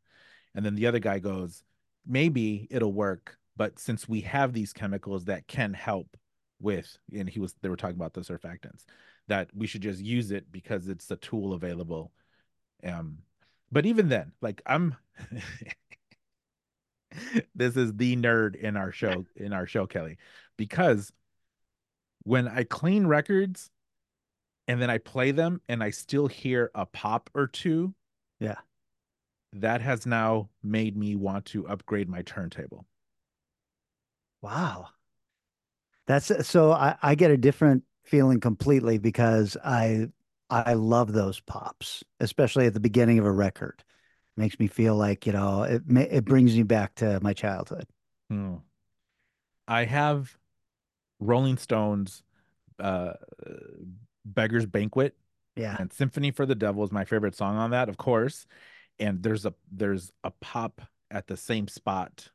And 0.55 0.65
then 0.65 0.75
the 0.75 0.87
other 0.87 0.99
guy 0.99 1.19
goes, 1.19 1.63
"Maybe 2.05 2.67
it'll 2.69 2.93
work." 2.93 3.37
but 3.55 3.79
since 3.79 4.07
we 4.07 4.21
have 4.21 4.53
these 4.53 4.73
chemicals 4.73 5.25
that 5.25 5.47
can 5.47 5.73
help 5.73 6.17
with 6.59 6.97
and 7.13 7.29
he 7.29 7.39
was 7.39 7.55
they 7.61 7.69
were 7.69 7.75
talking 7.75 7.95
about 7.95 8.13
the 8.13 8.21
surfactants 8.21 8.85
that 9.27 9.49
we 9.53 9.67
should 9.67 9.81
just 9.81 9.99
use 9.99 10.31
it 10.31 10.51
because 10.51 10.87
it's 10.87 11.09
a 11.11 11.15
tool 11.17 11.53
available 11.53 12.11
um 12.85 13.17
but 13.71 13.85
even 13.85 14.07
then 14.07 14.31
like 14.41 14.61
i'm 14.65 14.95
this 17.55 17.75
is 17.75 17.93
the 17.93 18.15
nerd 18.15 18.55
in 18.55 18.77
our 18.77 18.91
show 18.91 19.25
in 19.35 19.53
our 19.53 19.65
show 19.65 19.85
kelly 19.85 20.17
because 20.57 21.11
when 22.23 22.47
i 22.47 22.63
clean 22.63 23.07
records 23.07 23.69
and 24.67 24.81
then 24.81 24.89
i 24.89 24.97
play 24.97 25.31
them 25.31 25.61
and 25.67 25.83
i 25.83 25.89
still 25.89 26.27
hear 26.27 26.71
a 26.75 26.85
pop 26.85 27.29
or 27.33 27.47
two 27.47 27.93
yeah 28.39 28.57
that 29.51 29.81
has 29.81 30.05
now 30.05 30.49
made 30.63 30.97
me 30.97 31.15
want 31.15 31.45
to 31.45 31.67
upgrade 31.67 32.09
my 32.09 32.21
turntable 32.23 32.85
Wow. 34.43 34.89
That's 36.05 36.29
uh, 36.29 36.43
so 36.43 36.73
I, 36.73 36.97
I 37.01 37.15
get 37.15 37.31
a 37.31 37.37
different 37.37 37.83
feeling 38.03 38.41
completely 38.41 38.97
because 38.99 39.57
I 39.63 40.09
I 40.49 40.73
love 40.73 41.13
those 41.13 41.39
pops, 41.39 42.03
especially 42.19 42.67
at 42.67 42.73
the 42.73 42.81
beginning 42.81 43.17
of 43.17 43.25
a 43.25 43.31
record. 43.31 43.83
Makes 44.35 44.59
me 44.59 44.67
feel 44.67 44.95
like, 44.95 45.27
you 45.27 45.33
know, 45.33 45.63
it 45.63 45.83
it 45.87 46.25
brings 46.25 46.55
me 46.55 46.63
back 46.63 46.95
to 46.95 47.19
my 47.21 47.33
childhood. 47.33 47.85
Hmm. 48.29 48.55
I 49.67 49.85
have 49.85 50.35
Rolling 51.19 51.57
Stones 51.57 52.23
uh 52.79 53.13
Beggar's 54.25 54.65
Banquet. 54.65 55.15
Yeah. 55.55 55.75
And 55.79 55.93
Sympathy 55.93 56.31
for 56.31 56.45
the 56.45 56.55
Devil 56.55 56.83
is 56.83 56.91
my 56.91 57.05
favorite 57.05 57.35
song 57.35 57.57
on 57.57 57.71
that, 57.71 57.89
of 57.89 57.97
course. 57.97 58.47
And 58.99 59.21
there's 59.21 59.45
a 59.45 59.53
there's 59.71 60.11
a 60.23 60.31
pop 60.31 60.81
at 61.11 61.27
the 61.27 61.37
same 61.37 61.67
spot 61.67 62.29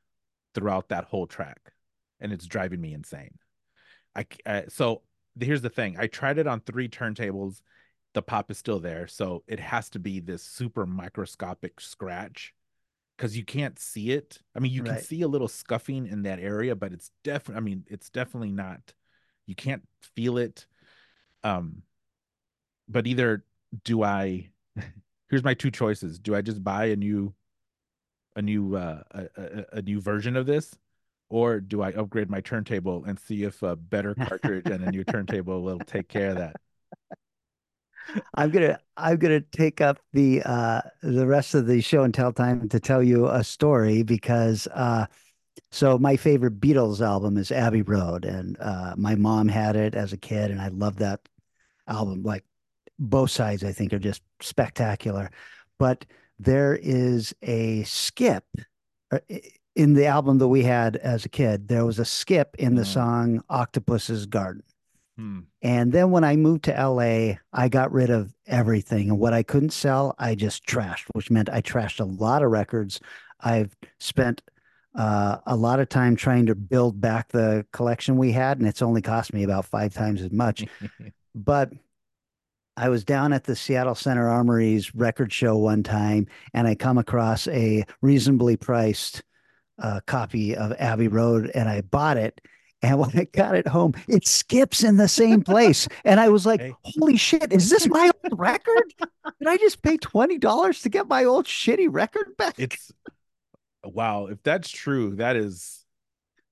throughout 0.54 0.88
that 0.90 1.04
whole 1.04 1.26
track 1.26 1.72
and 2.20 2.32
it's 2.32 2.46
driving 2.46 2.80
me 2.80 2.94
insane. 2.94 3.38
I 4.14 4.26
uh, 4.46 4.62
so 4.68 5.02
here's 5.38 5.62
the 5.62 5.70
thing. 5.70 5.96
I 5.98 6.06
tried 6.06 6.38
it 6.38 6.46
on 6.46 6.61
three 6.61 6.88
turntables. 6.88 7.62
The 8.18 8.22
pop 8.22 8.50
is 8.50 8.59
still 8.59 8.81
there, 8.81 9.07
so 9.07 9.44
it 9.46 9.61
has 9.61 9.88
to 9.90 10.00
be 10.00 10.18
this 10.18 10.42
super 10.42 10.87
microscopic 10.87 11.81
scratch 11.81 12.52
because 13.16 13.37
you 13.37 13.44
can't 13.44 13.78
see 13.78 14.11
it. 14.11 14.40
I 14.57 14.59
mean, 14.59 14.72
you 14.72 14.83
right. 14.83 14.94
can 14.94 15.02
see 15.04 15.22
a 15.22 15.28
little 15.28 15.46
scuffing 15.46 16.04
in 16.09 16.22
that 16.22 16.40
area, 16.40 16.74
but 16.74 16.92
it's 16.92 17.12
definitely. 17.22 17.59
I 17.59 17.61
mean, 17.61 17.85
it's 17.87 18.11
definitely 18.11 18.50
not. 18.50 18.92
You 19.46 19.54
can't 19.54 19.87
feel 20.16 20.37
it. 20.37 20.66
Um, 21.44 21.83
but 22.88 23.07
either 23.07 23.44
do 23.85 24.02
I. 24.02 24.50
here's 25.31 25.44
my 25.44 25.54
two 25.54 25.70
choices. 25.70 26.18
Do 26.18 26.35
I 26.35 26.42
just 26.42 26.64
buy 26.64 26.87
a 26.87 26.96
new, 26.96 27.33
a 28.35 28.42
new, 28.42 28.74
uh, 28.74 29.04
a, 29.12 29.26
a, 29.37 29.64
a 29.74 29.83
new 29.83 30.00
version 30.00 30.35
of 30.35 30.44
this, 30.44 30.76
or 31.28 31.61
do 31.61 31.83
I 31.83 31.92
upgrade 31.92 32.31
my 32.31 32.40
turntable 32.40 33.04
and 33.04 33.16
see 33.16 33.44
if 33.44 33.62
a 33.62 33.76
better 33.76 34.16
cartridge 34.16 34.66
and 34.66 34.83
a 34.83 34.90
new 34.90 35.04
turntable 35.09 35.62
will 35.62 35.78
take 35.78 36.09
care 36.09 36.31
of 36.31 36.38
that? 36.38 36.57
I'm 38.34 38.50
gonna 38.50 38.78
I'm 38.96 39.16
gonna 39.18 39.40
take 39.40 39.80
up 39.80 39.98
the 40.12 40.42
uh 40.44 40.82
the 41.02 41.26
rest 41.26 41.54
of 41.54 41.66
the 41.66 41.80
show 41.80 42.02
and 42.02 42.14
tell 42.14 42.32
time 42.32 42.68
to 42.68 42.80
tell 42.80 43.02
you 43.02 43.28
a 43.28 43.44
story 43.44 44.02
because 44.02 44.66
uh 44.68 45.06
so 45.70 45.98
my 45.98 46.16
favorite 46.16 46.60
Beatles 46.60 47.00
album 47.00 47.36
is 47.36 47.52
Abbey 47.52 47.82
Road 47.82 48.24
and 48.24 48.56
uh 48.60 48.94
my 48.96 49.14
mom 49.14 49.48
had 49.48 49.76
it 49.76 49.94
as 49.94 50.12
a 50.12 50.16
kid 50.16 50.50
and 50.50 50.60
I 50.60 50.68
love 50.68 50.96
that 50.96 51.20
album 51.86 52.22
like 52.22 52.44
both 52.98 53.30
sides 53.30 53.64
I 53.64 53.72
think 53.72 53.92
are 53.92 53.98
just 53.98 54.22
spectacular 54.40 55.30
but 55.78 56.04
there 56.38 56.76
is 56.80 57.34
a 57.42 57.82
skip 57.84 58.44
uh, 59.10 59.18
in 59.78 59.94
the 59.94 60.06
album 60.06 60.38
that 60.38 60.48
we 60.48 60.64
had 60.64 60.96
as 60.96 61.24
a 61.24 61.28
kid, 61.28 61.68
there 61.68 61.86
was 61.86 62.00
a 62.00 62.04
skip 62.04 62.56
in 62.58 62.74
the 62.74 62.82
mm. 62.82 62.92
song 62.92 63.44
Octopus's 63.48 64.26
Garden. 64.26 64.64
Hmm. 65.18 65.40
And 65.62 65.92
then 65.92 66.12
when 66.12 66.22
I 66.22 66.37
moved 66.37 66.64
to 66.64 66.72
LA, 66.72 67.38
I 67.52 67.68
got 67.68 67.92
rid 67.92 68.09
of 68.09 68.33
everything. 68.46 69.11
And 69.11 69.18
what 69.18 69.33
I 69.33 69.42
couldn't 69.42 69.70
sell, 69.70 70.14
I 70.18 70.37
just 70.37 70.64
trashed, 70.64 71.07
which 71.12 71.31
meant 71.31 71.50
I 71.50 71.61
trashed 71.61 71.98
a 71.98 72.04
lot 72.04 72.42
of 72.42 72.50
records. 72.50 73.00
I've 73.40 73.76
spent 73.98 74.42
uh, 74.94 75.38
a 75.44 75.57
lot 75.57 75.81
of 75.81 75.88
time 75.88 76.14
trying 76.14 76.46
to 76.46 76.54
build 76.54 77.00
back 77.00 77.28
the 77.28 77.66
collection 77.72 78.16
we 78.16 78.31
had, 78.31 78.59
and 78.59 78.68
it's 78.68 78.83
only 78.83 79.02
cost 79.02 79.33
me 79.33 79.42
about 79.42 79.64
five 79.64 79.92
times 79.92 80.22
as 80.22 80.31
much. 80.31 80.64
but 81.35 81.72
I 82.76 82.88
was 82.88 83.02
down 83.02 83.33
at 83.33 83.42
the 83.42 83.57
Seattle 83.57 83.96
Center 83.96 84.28
Armory's 84.28 84.94
record 84.94 85.33
show 85.33 85.57
one 85.57 85.83
time, 85.83 86.28
and 86.54 86.68
I 86.68 86.76
come 86.76 86.96
across 86.96 87.48
a 87.48 87.85
reasonably 88.00 88.57
priced 88.57 89.24
uh, 89.81 90.00
copy 90.07 90.57
of 90.57 90.72
Abbey 90.78 91.09
Road 91.09 91.50
and 91.54 91.68
I 91.68 91.81
bought 91.81 92.16
it. 92.16 92.40
And 92.82 92.98
when 92.98 93.10
I 93.18 93.24
got 93.24 93.56
it 93.56 93.66
home, 93.66 93.94
it 94.06 94.26
skips 94.26 94.84
in 94.84 94.96
the 94.96 95.08
same 95.08 95.42
place. 95.42 95.88
And 96.04 96.20
I 96.20 96.28
was 96.28 96.46
like, 96.46 96.60
hey. 96.60 96.74
holy 96.82 97.16
shit, 97.16 97.52
is 97.52 97.70
this 97.70 97.88
my 97.88 98.10
old 98.24 98.38
record? 98.38 98.94
Did 99.38 99.48
I 99.48 99.56
just 99.56 99.82
pay 99.82 99.96
$20 99.96 100.82
to 100.82 100.88
get 100.88 101.08
my 101.08 101.24
old 101.24 101.46
shitty 101.46 101.88
record 101.90 102.36
back? 102.36 102.54
It's 102.56 102.92
wow. 103.84 104.26
If 104.26 104.42
that's 104.44 104.70
true, 104.70 105.16
that 105.16 105.34
is, 105.34 105.84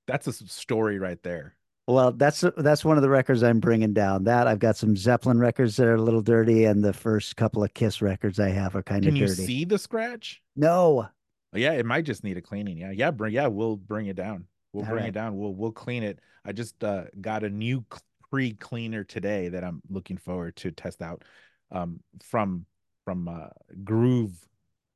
that's 0.07 0.27
a 0.27 0.33
story 0.33 0.99
right 0.99 1.23
there. 1.23 1.55
Well, 1.89 2.11
that's 2.11 2.45
that's 2.57 2.85
one 2.85 2.97
of 2.97 3.05
the 3.05 3.09
records 3.09 3.45
I'm 3.45 3.61
bringing 3.61 3.93
down. 3.93 4.25
That 4.25 4.49
I've 4.49 4.59
got 4.59 4.77
some 4.77 4.97
Zeppelin 4.97 5.39
records 5.39 5.77
that 5.77 5.87
are 5.87 5.95
a 5.95 6.03
little 6.03 6.21
dirty, 6.21 6.65
and 6.65 6.83
the 6.83 6.93
first 6.93 7.37
couple 7.37 7.63
of 7.63 7.73
Kiss 7.75 8.03
records 8.03 8.41
I 8.41 8.49
have 8.49 8.75
are 8.75 8.83
kind 8.83 9.07
of 9.07 9.15
dirty. 9.15 9.21
Can 9.21 9.43
you 9.43 9.47
see 9.47 9.65
the 9.65 9.79
scratch? 9.79 10.43
No, 10.57 11.07
yeah, 11.55 11.73
it 11.73 11.87
might 11.87 12.05
just 12.05 12.25
need 12.25 12.37
a 12.37 12.43
cleaning. 12.43 12.77
Yeah, 12.77 12.91
yeah, 12.91 13.13
bring 13.13 13.33
yeah, 13.33 13.47
we'll 13.47 13.77
bring 13.77 14.07
it 14.07 14.17
down. 14.17 14.47
We'll 14.77 14.85
All 14.85 14.91
bring 14.91 15.05
right. 15.05 15.09
it 15.09 15.15
down. 15.15 15.39
We'll 15.39 15.55
we'll 15.55 15.73
clean 15.73 16.03
it. 16.03 16.19
I 16.45 16.53
just 16.53 16.85
uh, 16.85 17.05
got 17.19 17.45
a 17.45 17.49
new 17.49 17.83
pre 18.31 18.53
cleaner 18.53 19.05
today 19.05 19.49
that 19.49 19.65
I'm 19.65 19.81
looking 19.89 20.19
forward 20.19 20.55
to 20.57 20.71
test 20.71 21.01
out 21.01 21.25
um, 21.71 22.01
from 22.23 22.67
from 23.07 23.27
uh, 23.27 23.49
Groove. 23.85 24.37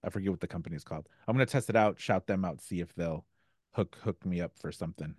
I 0.05 0.11
forget 0.11 0.33
what 0.33 0.41
the 0.41 0.47
company 0.47 0.77
is 0.77 0.85
called. 0.85 1.09
I'm 1.27 1.35
gonna 1.35 1.47
test 1.47 1.71
it 1.71 1.77
out, 1.77 1.99
shout 1.99 2.27
them 2.27 2.45
out, 2.45 2.61
see 2.61 2.81
if 2.81 2.95
they'll 2.95 3.25
hook 3.73 3.97
hook 4.05 4.27
me 4.27 4.43
up 4.43 4.53
for 4.61 4.71
something. 4.71 5.15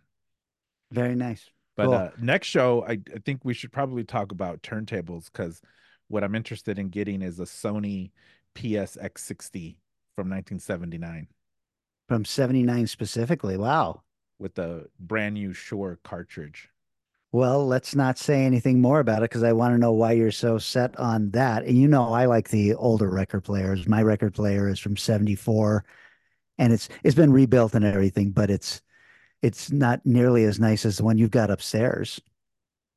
Very 0.91 1.15
nice. 1.15 1.49
But 1.75 1.85
cool. 1.85 1.93
uh, 1.95 2.09
next 2.19 2.45
show, 2.45 2.85
I, 2.87 2.99
I 3.15 3.19
think 3.25 3.43
we 3.43 3.55
should 3.55 3.71
probably 3.71 4.03
talk 4.03 4.31
about 4.31 4.61
turntables 4.61 5.25
because 5.25 5.59
what 6.07 6.23
I'm 6.23 6.35
interested 6.35 6.77
in 6.77 6.89
getting 6.89 7.23
is 7.23 7.39
a 7.39 7.45
Sony 7.45 8.11
PSX60 8.53 9.77
from 10.15 10.29
1979. 10.29 11.29
From 12.07 12.25
79 12.25 12.85
specifically. 12.85 13.57
Wow. 13.57 14.03
With 14.41 14.55
the 14.55 14.87
brand 14.99 15.35
new 15.35 15.53
Shure 15.53 15.99
cartridge. 16.03 16.69
Well, 17.31 17.65
let's 17.65 17.95
not 17.95 18.17
say 18.17 18.43
anything 18.43 18.81
more 18.81 18.99
about 18.99 19.19
it 19.19 19.29
because 19.29 19.43
I 19.43 19.53
want 19.53 19.73
to 19.73 19.77
know 19.77 19.93
why 19.93 20.11
you're 20.11 20.31
so 20.31 20.57
set 20.57 20.97
on 20.99 21.31
that. 21.31 21.63
And 21.63 21.77
you 21.77 21.87
know, 21.87 22.11
I 22.11 22.25
like 22.25 22.49
the 22.49 22.73
older 22.75 23.09
record 23.09 23.41
players. 23.45 23.87
My 23.87 24.01
record 24.01 24.33
player 24.33 24.67
is 24.67 24.79
from 24.79 24.97
74 24.97 25.85
and 26.57 26.73
it's 26.73 26.89
it's 27.03 27.15
been 27.15 27.31
rebuilt 27.31 27.73
and 27.73 27.85
everything, 27.85 28.31
but 28.31 28.49
it's 28.49 28.81
it's 29.41 29.71
not 29.71 30.05
nearly 30.05 30.43
as 30.43 30.59
nice 30.59 30.85
as 30.85 30.97
the 30.97 31.03
one 31.03 31.17
you've 31.17 31.31
got 31.31 31.49
upstairs. 31.49 32.19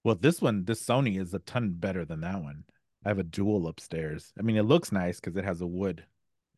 Well, 0.03 0.16
this 0.16 0.42
one, 0.42 0.64
this 0.64 0.84
Sony 0.84 1.20
is 1.20 1.32
a 1.32 1.38
ton 1.38 1.70
better 1.70 2.05
than 2.05 2.20
that 2.22 2.42
one. 2.42 2.64
I 3.05 3.09
have 3.11 3.18
a 3.18 3.22
dual 3.22 3.68
upstairs. 3.68 4.32
I 4.38 4.42
mean, 4.42 4.57
it 4.57 4.64
looks 4.64 4.90
nice 4.90 5.20
because 5.20 5.36
it 5.36 5.45
has 5.45 5.61
a 5.61 5.66
wood 5.66 6.05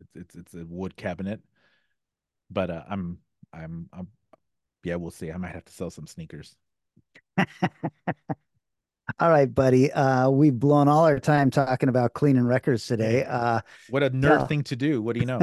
it's 0.01 0.17
it's 0.17 0.35
it's 0.35 0.55
a 0.55 0.65
wood 0.67 0.97
cabinet. 0.97 1.41
But 2.51 2.71
uh, 2.71 2.83
I'm 2.89 3.19
I'm 3.53 3.89
I'm 3.93 4.09
yeah, 4.87 4.95
we'll 4.95 5.11
see. 5.11 5.33
I 5.33 5.37
might 5.37 5.53
have 5.53 5.65
to 5.65 5.73
sell 5.73 5.91
some 5.91 6.07
sneakers. 6.07 6.55
all 7.39 7.47
right, 9.21 9.53
buddy. 9.53 9.93
Uh, 9.93 10.31
we've 10.31 10.59
blown 10.59 10.87
all 10.87 11.05
our 11.05 11.19
time 11.19 11.51
talking 11.51 11.89
about 11.89 12.15
cleaning 12.15 12.47
records 12.47 12.87
today. 12.87 13.25
Uh, 13.25 13.61
what 13.91 14.05
a 14.05 14.11
nerd 14.11 14.29
tell, 14.29 14.47
thing 14.47 14.63
to 14.63 14.77
do. 14.77 15.03
What 15.03 15.15
do 15.15 15.21
you 15.21 15.27
know? 15.27 15.41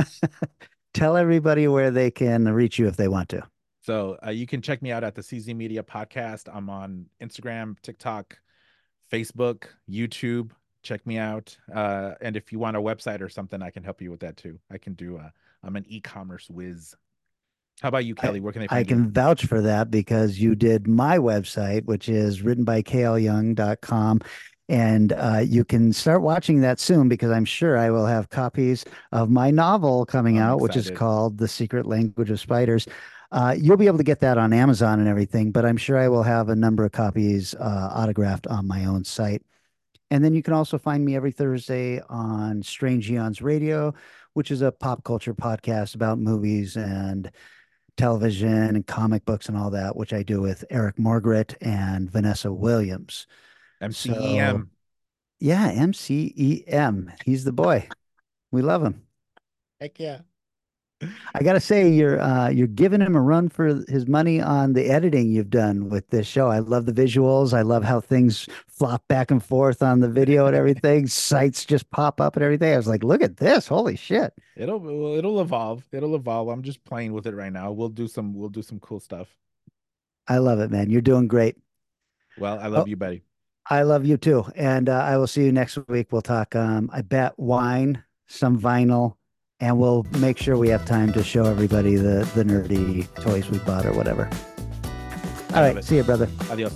tell 0.93 1.17
everybody 1.17 1.67
where 1.67 1.91
they 1.91 2.09
can 2.09 2.45
reach 2.45 2.79
you 2.79 2.87
if 2.87 2.95
they 2.95 3.09
want 3.09 3.27
to. 3.29 3.43
So 3.81 4.17
uh, 4.25 4.29
you 4.29 4.47
can 4.47 4.61
check 4.61 4.81
me 4.81 4.93
out 4.93 5.03
at 5.03 5.13
the 5.13 5.21
CZ 5.21 5.53
Media 5.53 5.83
Podcast. 5.83 6.47
I'm 6.51 6.69
on 6.69 7.07
Instagram, 7.21 7.75
TikTok, 7.81 8.37
Facebook, 9.11 9.65
YouTube 9.89 10.51
check 10.83 11.05
me 11.07 11.17
out. 11.17 11.57
Uh, 11.73 12.11
and 12.21 12.35
if 12.35 12.51
you 12.51 12.59
want 12.59 12.77
a 12.77 12.81
website 12.81 13.21
or 13.21 13.29
something, 13.29 13.61
I 13.61 13.71
can 13.71 13.83
help 13.83 14.01
you 14.01 14.11
with 14.11 14.19
that 14.19 14.37
too. 14.37 14.59
I 14.69 14.77
can 14.77 14.93
do. 14.93 15.17
Uh, 15.17 15.29
I'm 15.63 15.75
an 15.75 15.85
e-commerce 15.87 16.49
whiz. 16.49 16.95
How 17.83 17.89
about 17.89 18.05
you, 18.05 18.15
Kelly? 18.15 18.39
Where 18.39 18.53
can 18.53 18.61
they 18.61 18.67
I 18.69 18.85
can 18.85 19.03
you? 19.03 19.09
vouch 19.09 19.45
for 19.45 19.59
that 19.59 19.91
because 19.91 20.39
you 20.39 20.55
did 20.55 20.87
my 20.87 21.17
website, 21.17 21.83
which 21.83 22.07
is 22.07 22.41
written 22.41 22.63
by 22.63 22.81
klyoung.com. 22.81 24.21
And 24.69 25.11
uh, 25.11 25.41
you 25.45 25.65
can 25.65 25.91
start 25.91 26.21
watching 26.21 26.61
that 26.61 26.79
soon 26.79 27.09
because 27.09 27.29
I'm 27.29 27.43
sure 27.43 27.77
I 27.77 27.89
will 27.89 28.05
have 28.05 28.29
copies 28.29 28.85
of 29.11 29.29
my 29.29 29.51
novel 29.51 30.05
coming 30.05 30.37
I'm 30.37 30.43
out, 30.51 30.61
which 30.61 30.77
is 30.77 30.89
called 30.91 31.37
The 31.37 31.49
Secret 31.49 31.85
Language 31.85 32.29
of 32.29 32.39
Spiders. 32.39 32.87
Uh, 33.33 33.53
you'll 33.59 33.75
be 33.75 33.87
able 33.87 33.97
to 33.97 34.03
get 34.05 34.21
that 34.21 34.37
on 34.37 34.53
Amazon 34.53 35.01
and 35.01 35.09
everything, 35.09 35.51
but 35.51 35.65
I'm 35.65 35.75
sure 35.75 35.97
I 35.97 36.07
will 36.07 36.23
have 36.23 36.47
a 36.47 36.55
number 36.55 36.85
of 36.85 36.93
copies 36.93 37.53
uh, 37.55 37.89
autographed 37.93 38.47
on 38.47 38.65
my 38.65 38.85
own 38.85 39.03
site. 39.03 39.43
And 40.09 40.23
then 40.23 40.33
you 40.33 40.41
can 40.41 40.53
also 40.53 40.77
find 40.77 41.03
me 41.03 41.17
every 41.17 41.33
Thursday 41.33 41.99
on 42.07 42.63
Strange 42.63 43.11
Aeons 43.11 43.41
Radio, 43.41 43.93
which 44.35 44.51
is 44.51 44.61
a 44.61 44.71
pop 44.71 45.03
culture 45.03 45.33
podcast 45.33 45.95
about 45.95 46.17
movies 46.17 46.77
and 46.77 47.29
television 47.97 48.75
and 48.75 48.87
comic 48.87 49.25
books 49.25 49.47
and 49.47 49.57
all 49.57 49.69
that, 49.71 49.95
which 49.95 50.13
I 50.13 50.23
do 50.23 50.41
with 50.41 50.63
Eric 50.69 50.97
Margaret 50.97 51.55
and 51.61 52.09
Vanessa 52.09 52.51
Williams. 52.51 53.27
MCEM. 53.81 54.67
Yeah, 55.39 55.71
MCEM. 55.73 57.13
He's 57.23 57.43
the 57.43 57.51
boy. 57.51 57.89
We 58.51 58.61
love 58.61 58.83
him. 58.83 59.03
Heck 59.81 59.99
yeah. 59.99 60.19
I 61.35 61.43
gotta 61.43 61.59
say, 61.59 61.89
you're 61.89 62.19
uh, 62.21 62.49
you're 62.49 62.67
giving 62.67 63.01
him 63.01 63.15
a 63.15 63.21
run 63.21 63.49
for 63.49 63.83
his 63.87 64.07
money 64.07 64.41
on 64.41 64.73
the 64.73 64.85
editing 64.89 65.31
you've 65.31 65.49
done 65.49 65.89
with 65.89 66.09
this 66.09 66.27
show. 66.27 66.49
I 66.49 66.59
love 66.59 66.85
the 66.85 66.93
visuals. 66.93 67.53
I 67.53 67.61
love 67.61 67.83
how 67.83 67.99
things 68.01 68.47
flop 68.67 69.07
back 69.07 69.31
and 69.31 69.43
forth 69.43 69.81
on 69.81 69.99
the 69.99 70.09
video 70.09 70.45
and 70.47 70.55
everything. 70.55 71.07
Sites 71.07 71.65
just 71.65 71.89
pop 71.91 72.19
up 72.21 72.35
and 72.35 72.43
everything. 72.43 72.73
I 72.73 72.77
was 72.77 72.87
like, 72.87 73.03
look 73.03 73.21
at 73.21 73.37
this! 73.37 73.67
Holy 73.67 73.95
shit! 73.95 74.33
It'll 74.55 74.79
well, 74.79 75.15
it'll 75.15 75.41
evolve. 75.41 75.83
It'll 75.91 76.15
evolve. 76.15 76.47
I'm 76.49 76.63
just 76.63 76.83
playing 76.83 77.13
with 77.13 77.27
it 77.27 77.35
right 77.35 77.51
now. 77.53 77.71
We'll 77.71 77.89
do 77.89 78.07
some 78.07 78.33
we'll 78.33 78.49
do 78.49 78.61
some 78.61 78.79
cool 78.79 78.99
stuff. 78.99 79.27
I 80.27 80.37
love 80.37 80.59
it, 80.59 80.71
man. 80.71 80.89
You're 80.89 81.01
doing 81.01 81.27
great. 81.27 81.57
Well, 82.37 82.59
I 82.59 82.67
love 82.67 82.83
Oh, 82.83 82.85
you, 82.87 82.95
buddy. 82.95 83.23
I 83.69 83.83
love 83.83 84.05
you 84.05 84.17
too. 84.17 84.45
And 84.55 84.89
uh, 84.89 84.99
I 85.03 85.17
will 85.17 85.27
see 85.27 85.43
you 85.45 85.51
next 85.51 85.77
week. 85.87 86.11
We'll 86.11 86.21
talk, 86.21 86.55
um, 86.55 86.89
I 86.93 87.01
bet, 87.01 87.37
wine, 87.37 88.03
some 88.27 88.59
vinyl, 88.59 89.15
and 89.63 89.79
we'll 89.79 90.05
make 90.19 90.37
sure 90.37 90.57
we 90.57 90.67
have 90.67 90.83
time 90.85 91.13
to 91.13 91.23
show 91.23 91.45
everybody 91.45 91.95
the, 91.95 92.29
the 92.35 92.43
nerdy 92.43 93.07
toys 93.15 93.49
we 93.49 93.59
bought 93.59 93.85
or 93.85 93.93
whatever. 93.93 94.29
All 95.55 95.61
right. 95.61 95.81
See 95.81 95.95
you, 95.95 96.03
brother. 96.03 96.27
Adios. 96.51 96.73